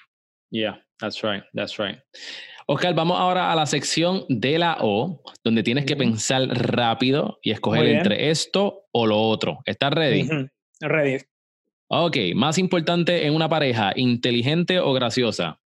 [0.52, 2.00] Yeah, that's right, that's right.
[2.68, 7.52] Oscar, vamos ahora a la sección de la O, donde tienes que pensar rápido y
[7.52, 9.60] escoger entre esto o lo otro.
[9.66, 10.28] ¿Estás ready?
[10.82, 11.24] Ready.
[11.88, 15.62] Ok, más importante en una pareja, inteligente o graciosa.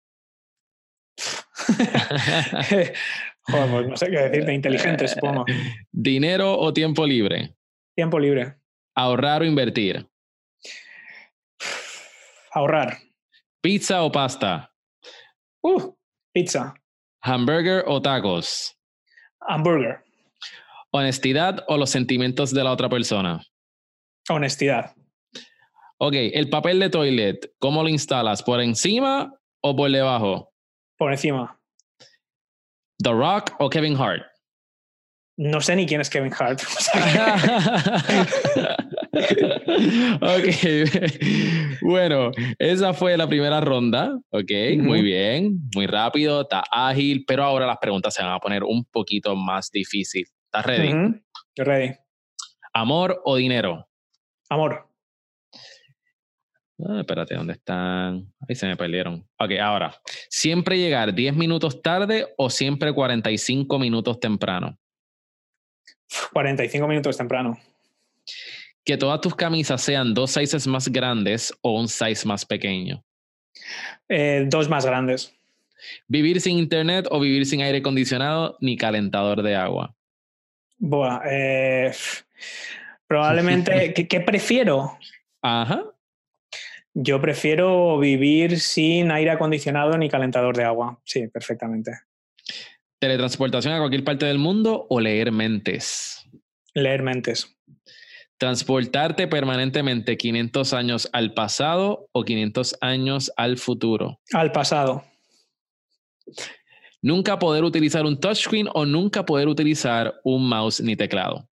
[3.47, 5.45] Joder, pues no sé qué decirte, inteligente, supongo.
[5.93, 7.55] ¿Dinero o tiempo libre?
[7.95, 8.64] Tiempo libre.
[8.95, 10.07] ¿Ahorrar o invertir?
[12.53, 12.99] Ahorrar.
[13.61, 14.71] ¿Pizza o pasta?
[15.63, 15.93] Uh,
[16.33, 16.75] pizza.
[17.23, 18.79] ¿Hamburger o tacos?
[19.41, 20.05] Hamburger.
[20.91, 23.41] ¿Honestidad o los sentimientos de la otra persona?
[24.29, 24.95] Honestidad.
[25.99, 28.43] Ok, el papel de toilet, ¿cómo lo instalas?
[28.43, 30.53] ¿Por encima o por debajo?
[30.97, 31.59] Por encima.
[32.99, 34.23] ¿The Rock o Kevin Hart?
[35.37, 36.63] No sé ni quién es Kevin Hart.
[40.21, 47.45] ok, bueno, esa fue la primera ronda, ok, muy bien, muy rápido, está ágil, pero
[47.45, 50.27] ahora las preguntas se van a poner un poquito más difícil.
[50.47, 50.93] ¿Estás ready?
[51.57, 51.95] ready.
[52.73, 53.87] ¿Amor o dinero?
[54.49, 54.89] Amor.
[56.79, 58.33] Ah, espérate, ¿dónde están?
[58.49, 59.27] Ahí se me perdieron.
[59.39, 59.95] Ok, ahora,
[60.29, 64.77] ¿siempre llegar 10 minutos tarde o siempre 45 minutos temprano?
[66.33, 67.59] 45 minutos temprano.
[68.85, 73.03] Que todas tus camisas sean dos sizes más grandes o un size más pequeño.
[74.09, 75.35] Eh, dos más grandes.
[76.09, 79.95] Vivir sin internet o vivir sin aire acondicionado ni calentador de agua.
[80.79, 81.93] Buah, eh,
[83.07, 84.99] probablemente, ¿qué, prefiero?
[85.43, 85.83] Ajá.
[86.95, 91.01] Yo prefiero vivir sin aire acondicionado ni calentador de agua.
[91.05, 91.93] Sí, perfectamente.
[93.05, 96.27] ¿Teletransportación a cualquier parte del mundo o leer mentes?
[96.73, 97.55] Leer mentes.
[98.39, 104.21] ¿Transportarte permanentemente 500 años al pasado o 500 años al futuro?
[104.33, 105.05] Al pasado.
[107.03, 111.47] Nunca poder utilizar un touchscreen o nunca poder utilizar un mouse ni teclado.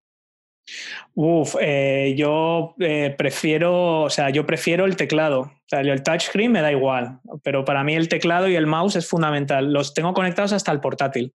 [1.15, 5.41] Uf, eh, yo eh, prefiero, o sea, yo prefiero el teclado.
[5.41, 8.95] O sea, el touchscreen me da igual, pero para mí el teclado y el mouse
[8.95, 9.73] es fundamental.
[9.73, 11.33] Los tengo conectados hasta el portátil.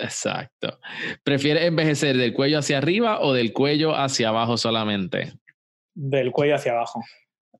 [0.00, 0.78] Exacto.
[1.22, 5.32] ¿Prefieres envejecer del cuello hacia arriba o del cuello hacia abajo solamente?
[5.94, 7.02] Del cuello hacia abajo.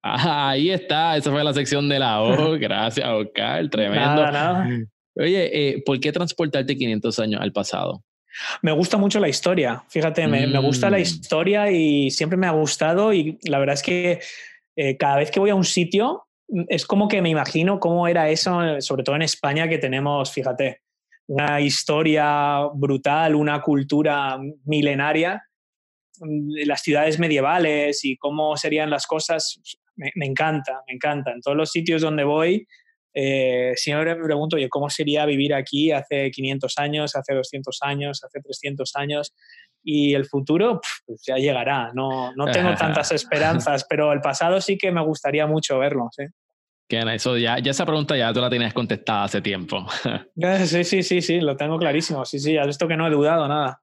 [0.02, 2.52] Ah, ahí está, esa fue la sección de la O.
[2.58, 4.04] Gracias, Oscar, tremendo.
[4.04, 4.68] Nada, nada.
[5.16, 8.02] Oye, eh, ¿por qué transportarte 500 años al pasado?
[8.62, 11.00] Me gusta mucho la historia, fíjate, me, me, gusta la mm.
[11.00, 14.18] historia y siempre me ha gustado y la verdad es que
[14.76, 16.26] eh, cada vez que voy a un sitio
[16.68, 20.82] es como que me imagino cómo era eso, sobre todo en España que tenemos, fíjate,
[21.26, 25.42] una historia brutal, una cultura milenaria,
[26.20, 29.60] mm, las ciudades medievales y cómo serían las cosas,
[29.96, 31.32] me, me encanta, me encanta.
[31.32, 32.66] En todos los sitios donde voy
[33.16, 38.24] eh, siempre me pregunto, oye, ¿cómo sería vivir aquí hace 500 años, hace 200 años,
[38.24, 39.34] hace 300 años?
[39.84, 44.76] Y el futuro pues ya llegará, no, no tengo tantas esperanzas, pero el pasado sí
[44.76, 46.08] que me gustaría mucho verlo.
[46.10, 46.24] ¿sí?
[46.88, 49.86] Eso ya, ya esa pregunta ya tú la tenías contestada hace tiempo.
[50.66, 52.24] sí, sí, sí, sí, lo tengo clarísimo.
[52.24, 53.80] Sí, sí, esto que no he dudado nada.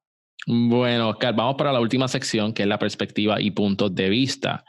[0.47, 4.63] Bueno, Oscar, vamos para la última sección, que es la perspectiva y puntos de vista.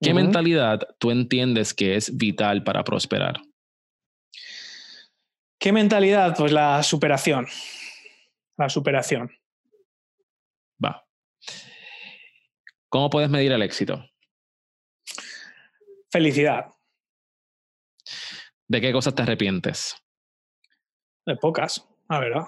[0.00, 3.40] ¿Qué mentalidad tú entiendes que es vital para prosperar?
[5.58, 6.36] ¿Qué mentalidad?
[6.36, 7.48] Pues la superación.
[8.56, 9.32] La superación.
[10.84, 11.04] Va.
[12.88, 14.04] ¿Cómo puedes medir el éxito?
[16.10, 16.66] Felicidad.
[18.68, 19.96] ¿De qué cosas te arrepientes?
[21.24, 22.42] De pocas, la verdad.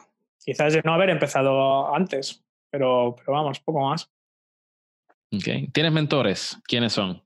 [0.44, 4.10] Quizás de no haber empezado antes, pero, pero vamos, poco más.
[5.32, 5.68] Okay.
[5.68, 6.58] ¿Tienes mentores?
[6.64, 7.22] ¿Quiénes son?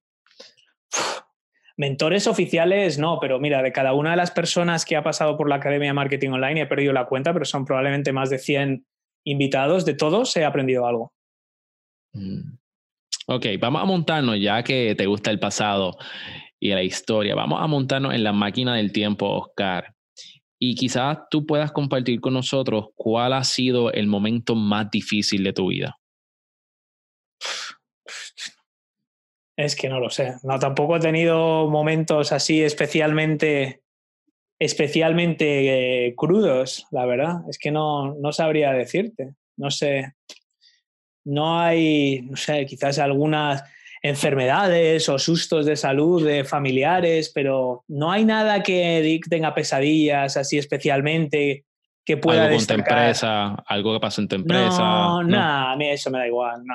[1.77, 5.49] Mentores oficiales no, pero mira, de cada una de las personas que ha pasado por
[5.49, 8.87] la Academia de Marketing Online, he perdido la cuenta, pero son probablemente más de 100
[9.25, 11.13] invitados, de todos he aprendido algo.
[12.13, 12.59] Mm.
[13.27, 15.97] Ok, vamos a montarnos, ya que te gusta el pasado
[16.65, 19.95] y la historia, vamos a montarnos en la máquina del tiempo, Oscar.
[20.59, 25.53] Y quizás tú puedas compartir con nosotros cuál ha sido el momento más difícil de
[25.53, 25.99] tu vida.
[29.59, 30.37] Es que no lo sé.
[30.43, 33.83] No, tampoco he tenido momentos así especialmente,
[34.59, 37.43] especialmente eh, crudos, la verdad.
[37.47, 39.35] Es que no, no sabría decirte.
[39.59, 40.15] No sé.
[41.27, 43.65] No hay, no sé, quizás algunas
[44.05, 50.59] enfermedades o sustos de salud de familiares, pero no hay nada que tenga pesadillas así
[50.59, 51.65] especialmente
[52.05, 54.79] que pueda algo con tu empresa, algo que pasó en tu empresa.
[54.79, 56.75] No, no, nada, a mí eso me da igual, no.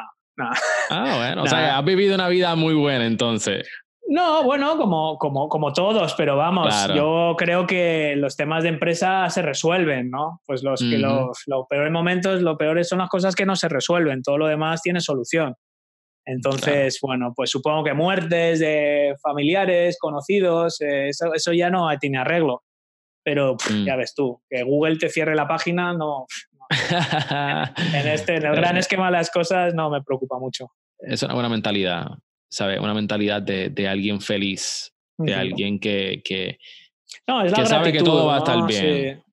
[0.90, 3.70] Ah, bueno, o sea, has vivido una vida muy buena entonces.
[4.08, 9.30] No, bueno, como, como, como todos, pero vamos, yo creo que los temas de empresa
[9.30, 10.42] se resuelven, ¿no?
[10.48, 13.70] Pues los, que los, los, peores momentos, lo peores son las cosas que no se
[13.70, 15.54] resuelven, todo lo demás tiene solución.
[16.30, 22.20] Entonces, bueno, pues supongo que muertes de familiares, conocidos, eh, eso, eso, ya no tiene
[22.20, 22.64] arreglo.
[23.24, 23.86] Pero mm.
[23.86, 26.28] ya ves tú, que Google te cierre la página, no,
[27.94, 30.72] en, este, en el gran eh, esquema de las cosas no me preocupa mucho.
[31.00, 32.08] Es una buena mentalidad,
[32.48, 32.80] ¿sabes?
[32.80, 36.60] Una mentalidad de, de alguien feliz, de alguien que, que,
[37.28, 39.16] no, es que sabe que todo va a estar bien.
[39.16, 39.29] Sí.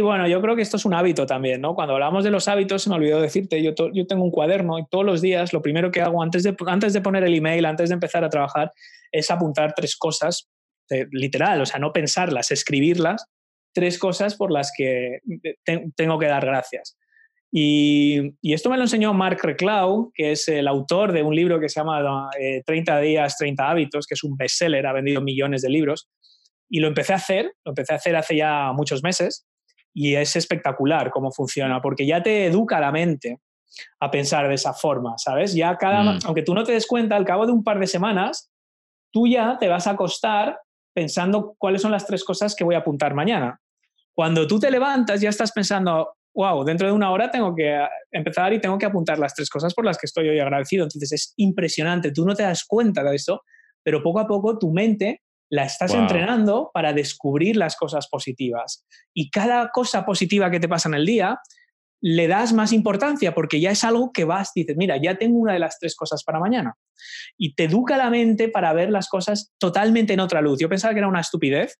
[0.00, 1.74] Bueno, yo creo que esto es un hábito también, ¿no?
[1.74, 4.86] Cuando hablamos de los hábitos, se me olvidó decirte, yo, yo tengo un cuaderno y
[4.88, 7.88] todos los días lo primero que hago antes de, antes de poner el email, antes
[7.88, 8.72] de empezar a trabajar,
[9.10, 10.48] es apuntar tres cosas,
[10.90, 13.26] eh, literal, o sea, no pensarlas, escribirlas
[13.72, 15.20] tres cosas por las que
[15.96, 16.96] tengo que dar gracias.
[17.50, 21.68] Y, esto me lo enseñó Mark Reclau, que es el autor de un libro que
[21.68, 22.30] se llama
[22.64, 26.08] 30 eh, días, 30 hábitos, que es un bestseller, ha vendido millones de libros.
[26.72, 29.46] Y lo empecé a hacer, lo empecé a hacer hace ya muchos meses
[29.92, 33.40] y es espectacular cómo funciona, porque ya te educa la mente
[34.00, 35.52] a pensar de esa forma, ¿sabes?
[35.52, 36.18] Ya cada, mm.
[36.24, 38.50] aunque tú no te des cuenta, al cabo de un par de semanas,
[39.10, 40.60] tú ya te vas a acostar
[40.94, 43.60] pensando cuáles son las tres cosas que voy a apuntar mañana.
[44.14, 47.90] Cuando tú te levantas ya estás pensando, wow, dentro de una hora tengo que ah,
[48.10, 50.84] empezar y tengo que apuntar las tres cosas por las que estoy hoy agradecido.
[50.84, 53.42] Entonces es impresionante, tú no te das cuenta de eso,
[53.82, 55.20] pero poco a poco tu mente
[55.52, 58.86] la estás entrenando para descubrir las cosas positivas.
[59.12, 61.38] Y cada cosa positiva que te pasa en el día,
[62.00, 65.52] le das más importancia porque ya es algo que vas, dices, mira, ya tengo una
[65.52, 66.74] de las tres cosas para mañana.
[67.36, 70.58] Y te educa la mente para ver las cosas totalmente en otra luz.
[70.58, 71.78] Yo pensaba que era una estupidez,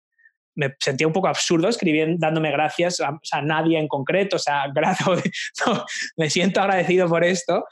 [0.53, 4.65] me sentía un poco absurdo escribiendo, dándome gracias a, nadie en concreto, o sea,
[6.17, 7.65] me siento agradecido por esto,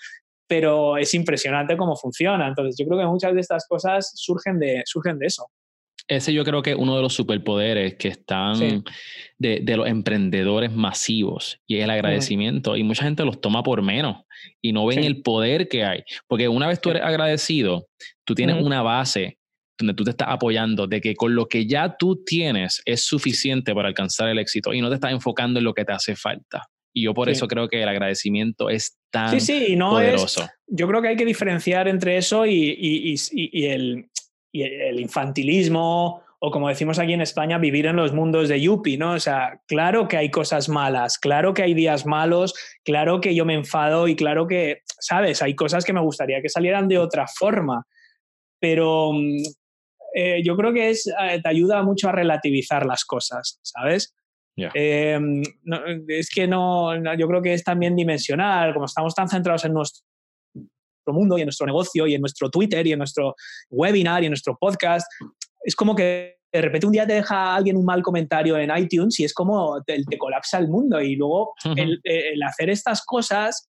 [0.47, 2.47] pero es impresionante cómo funciona.
[2.47, 5.52] Entonces, yo creo que muchas de estas cosas surgen de, surgen de eso.
[6.12, 8.84] Ese yo creo que es uno de los superpoderes que están
[9.39, 12.76] de, de, los emprendedores masivos y es el agradecimiento.
[12.76, 14.18] Y mucha gente los toma por menos
[14.62, 16.03] y no ven el poder que hay.
[16.28, 17.88] Porque una vez tú eres agradecido,
[18.26, 19.38] tú tienes una base
[19.80, 23.74] donde tú te estás apoyando de que con lo que ya tú tienes es suficiente
[23.74, 26.68] para alcanzar el éxito y no te estás enfocando en lo que te hace falta.
[26.93, 30.45] Y yo por eso creo que el agradecimiento es tan sí, sí, no poderoso.
[30.68, 34.09] yo creo que hay que diferenciar entre eso y, y, y, el,
[34.52, 38.97] y el infantilismo o como decimos aquí en España, vivir en los mundos de Yuppie,
[38.97, 39.14] ¿no?
[39.14, 43.45] O sea, claro que hay cosas malas, claro que hay días malos, claro que yo
[43.45, 45.43] me enfado y claro que, ¿sabes?
[45.43, 47.86] Hay cosas que me gustaría que salieran de otra forma,
[48.60, 49.43] pero mm,
[50.16, 54.16] eh, yo creo que es, eh, te ayuda mucho a relativizar las cosas, ¿sabes?
[54.56, 55.43] Em,
[56.08, 60.04] es que no, yo creo que es también dimensional, como estamos tan centrados en nuestro
[61.08, 63.36] mundo y en nuestro negocio y en nuestro Twitter y en nuestro
[63.70, 65.08] webinar y en nuestro podcast,
[65.64, 69.20] es como que de repente un día te deja alguien un mal comentario en iTunes
[69.20, 72.02] y es como te, colapsa el mundo y luego el,
[72.43, 73.70] hacer estas cosas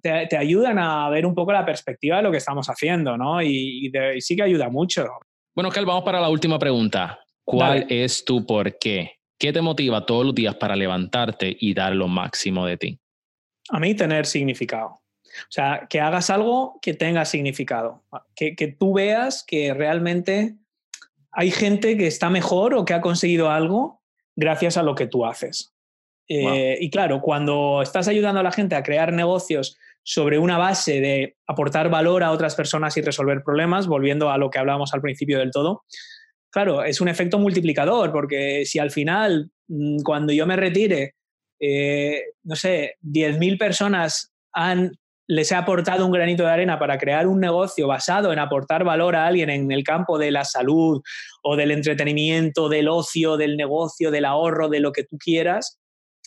[0.00, 3.42] te, ayudan a ver un poco la perspectiva de lo que estamos haciendo, ¿no?
[3.42, 5.06] Y, sí que ayuda mucho.
[5.54, 7.18] Bueno, Cal, vamos para la última pregunta.
[7.44, 9.16] ¿Cuál es tu por qué?
[9.38, 12.98] ¿Qué te motiva todos los días para levantarte y dar lo máximo de ti?
[13.70, 15.01] A mí tener significado.
[15.42, 18.02] O sea, que hagas algo que tenga significado.
[18.34, 20.56] Que, que tú veas que realmente
[21.30, 24.02] hay gente que está mejor o que ha conseguido algo
[24.36, 25.74] gracias a lo que tú haces.
[26.28, 31.00] Eh, y claro, cuando estás ayudando a la gente a crear negocios sobre una base
[31.00, 35.00] de aportar valor a otras personas y resolver problemas, volviendo a lo que hablábamos al
[35.00, 35.84] principio del todo,
[36.50, 41.14] claro, es un efecto multiplicador, porque si al final, mm, cuando yo me retire,
[41.60, 44.92] eh, no sé, 10.000 personas han
[45.32, 49.16] les he aportado un granito de arena para crear un negocio basado en aportar valor
[49.16, 51.00] a alguien en el campo de la salud
[51.42, 55.80] o del entretenimiento, del ocio, del negocio, del ahorro, de lo que tú quieras,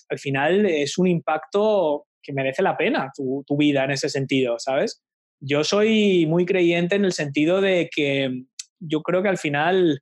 [0.10, 4.56] al final es un impacto que merece la pena tu, tu vida en ese sentido,
[4.58, 5.04] ¿sabes?
[5.40, 8.46] Yo soy muy creyente en el sentido de que
[8.80, 10.02] yo creo que al final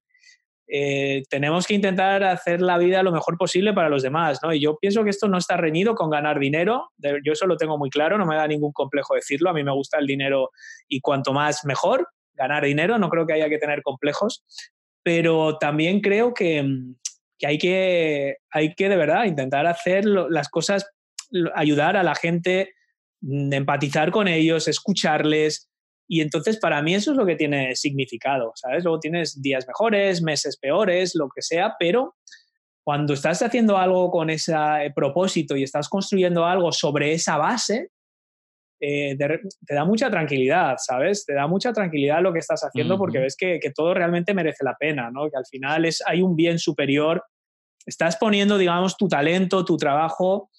[0.76, 4.51] eh, tenemos que intentar hacer la vida lo mejor posible para los demás, ¿no?
[4.51, 7.78] Y yo pienso que esto no está reñido con ganar dinero, yo eso lo tengo
[7.78, 10.49] muy claro, no me da ningún complejo decirlo, a mí me gusta el dinero
[10.88, 14.43] y cuanto más mejor, ganar dinero, no creo que haya que tener complejos,
[15.03, 16.67] pero también creo que,
[17.38, 20.89] que hay, que hay que de verdad intentar hacer las cosas,
[21.53, 22.74] ayudar a la gente,
[23.21, 25.69] mm, empatizar con ellos, escucharles,
[26.08, 28.84] y entonces para mí eso es lo que tiene significado, ¿sabes?
[28.84, 32.16] Luego tienes días mejores, meses peores, lo que sea, pero
[32.84, 34.54] cuando estás haciendo algo con ese
[34.93, 37.89] propósito y estás construyendo algo sobre esa base,
[38.82, 41.26] eh, te, da mucha tranquilidad, ¿sabes?
[41.26, 44.66] Te da mucha tranquilidad lo que estás haciendo porque ves que, que, todo realmente merece
[44.66, 45.30] la pena, ¿no?
[45.30, 47.24] Que al final es, hay un bien superior.
[47.86, 50.49] Estás poniendo, digamos, tu talento, tu trabajo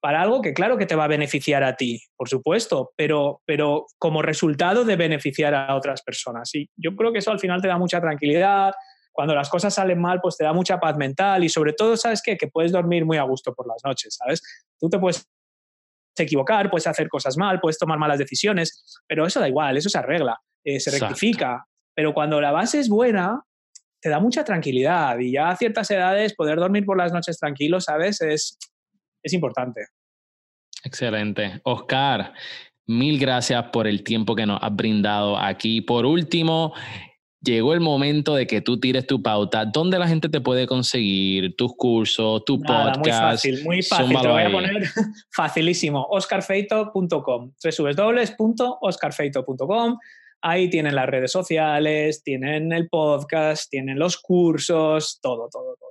[0.00, 3.86] para algo que claro que te va a beneficiar a ti, por supuesto, pero, pero
[3.98, 6.54] como resultado de beneficiar a otras personas.
[6.54, 8.72] Y yo creo que eso al final te da mucha tranquilidad.
[9.12, 12.22] Cuando las cosas salen mal, pues te da mucha paz mental y sobre todo, ¿sabes
[12.24, 12.36] qué?
[12.38, 14.42] Que puedes dormir muy a gusto por las noches, ¿sabes?
[14.78, 15.28] Tú te puedes
[16.16, 19.98] equivocar, puedes hacer cosas mal, puedes tomar malas decisiones, pero eso da igual, eso se
[19.98, 21.66] arregla, eh, se rectifica.
[21.94, 23.42] Pero cuando la base es buena,
[24.00, 27.80] te da mucha tranquilidad y ya a ciertas edades poder dormir por las noches tranquilo,
[27.80, 28.20] ¿sabes?
[28.22, 28.58] Es,
[29.22, 29.86] es importante.
[30.84, 31.60] Excelente.
[31.64, 32.32] Oscar,
[32.86, 35.80] mil gracias por el tiempo que nos has brindado aquí.
[35.80, 36.74] Por último,
[37.42, 39.64] llegó el momento de que tú tires tu pauta.
[39.64, 42.98] ¿Dónde la gente te puede conseguir tus cursos, tu podcast?
[42.98, 44.18] Muy fácil, muy fácil.
[44.20, 44.88] Te voy a poner
[45.34, 46.06] facilísimo.
[46.10, 47.52] oscarfeito.com.
[47.62, 49.98] www.oscarfeito.com.
[50.42, 55.89] Ahí tienen las redes sociales, tienen el podcast, tienen los cursos, todo, todo, todo.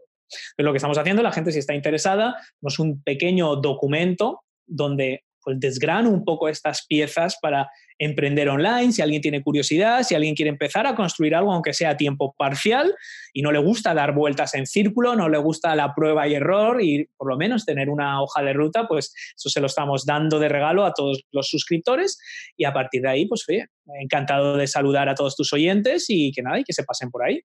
[0.55, 5.23] Pero lo que estamos haciendo, la gente si está interesada, es un pequeño documento donde
[5.41, 10.35] pues desgrano un poco estas piezas para emprender online, si alguien tiene curiosidad, si alguien
[10.35, 12.93] quiere empezar a construir algo, aunque sea a tiempo parcial,
[13.33, 16.81] y no le gusta dar vueltas en círculo, no le gusta la prueba y error,
[16.81, 20.39] y por lo menos tener una hoja de ruta, pues eso se lo estamos dando
[20.39, 22.19] de regalo a todos los suscriptores,
[22.55, 23.67] y a partir de ahí, pues oye,
[24.01, 27.23] encantado de saludar a todos tus oyentes y que nada, y que se pasen por
[27.23, 27.41] ahí.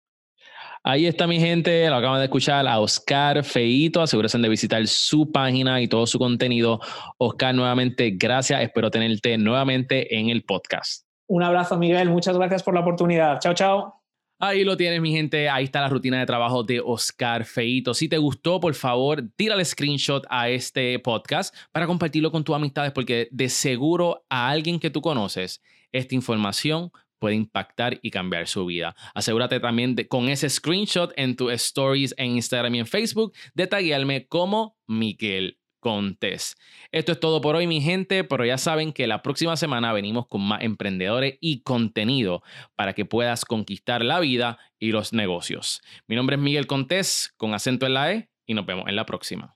[0.87, 4.03] Ahí está mi gente, lo acaban de escuchar a Oscar Feito.
[4.03, 6.79] Asegúrense de visitar su página y todo su contenido.
[7.17, 8.61] Oscar, nuevamente, gracias.
[8.61, 11.07] Espero tenerte nuevamente en el podcast.
[11.27, 12.11] Un abrazo, Miguel.
[12.11, 13.41] Muchas gracias por la oportunidad.
[13.41, 14.03] Chao, chao.
[14.39, 15.49] Ahí lo tienes, mi gente.
[15.49, 17.95] Ahí está la rutina de trabajo de Oscar Feito.
[17.95, 22.93] Si te gustó, por favor, tírale screenshot a este podcast para compartirlo con tus amistades,
[22.93, 25.63] porque de seguro a alguien que tú conoces,
[25.93, 26.91] esta información
[27.25, 28.95] puede impactar y cambiar su vida.
[29.15, 33.67] Asegúrate también de, con ese screenshot en tus stories en Instagram y en Facebook de
[33.67, 36.55] taguearme como Miguel Contes.
[36.93, 40.27] Esto es todo por hoy, mi gente, pero ya saben que la próxima semana venimos
[40.29, 42.43] con más emprendedores y contenido
[42.77, 45.81] para que puedas conquistar la vida y los negocios.
[46.07, 49.07] Mi nombre es Miguel Contés, con acento en la E, y nos vemos en la
[49.07, 49.54] próxima.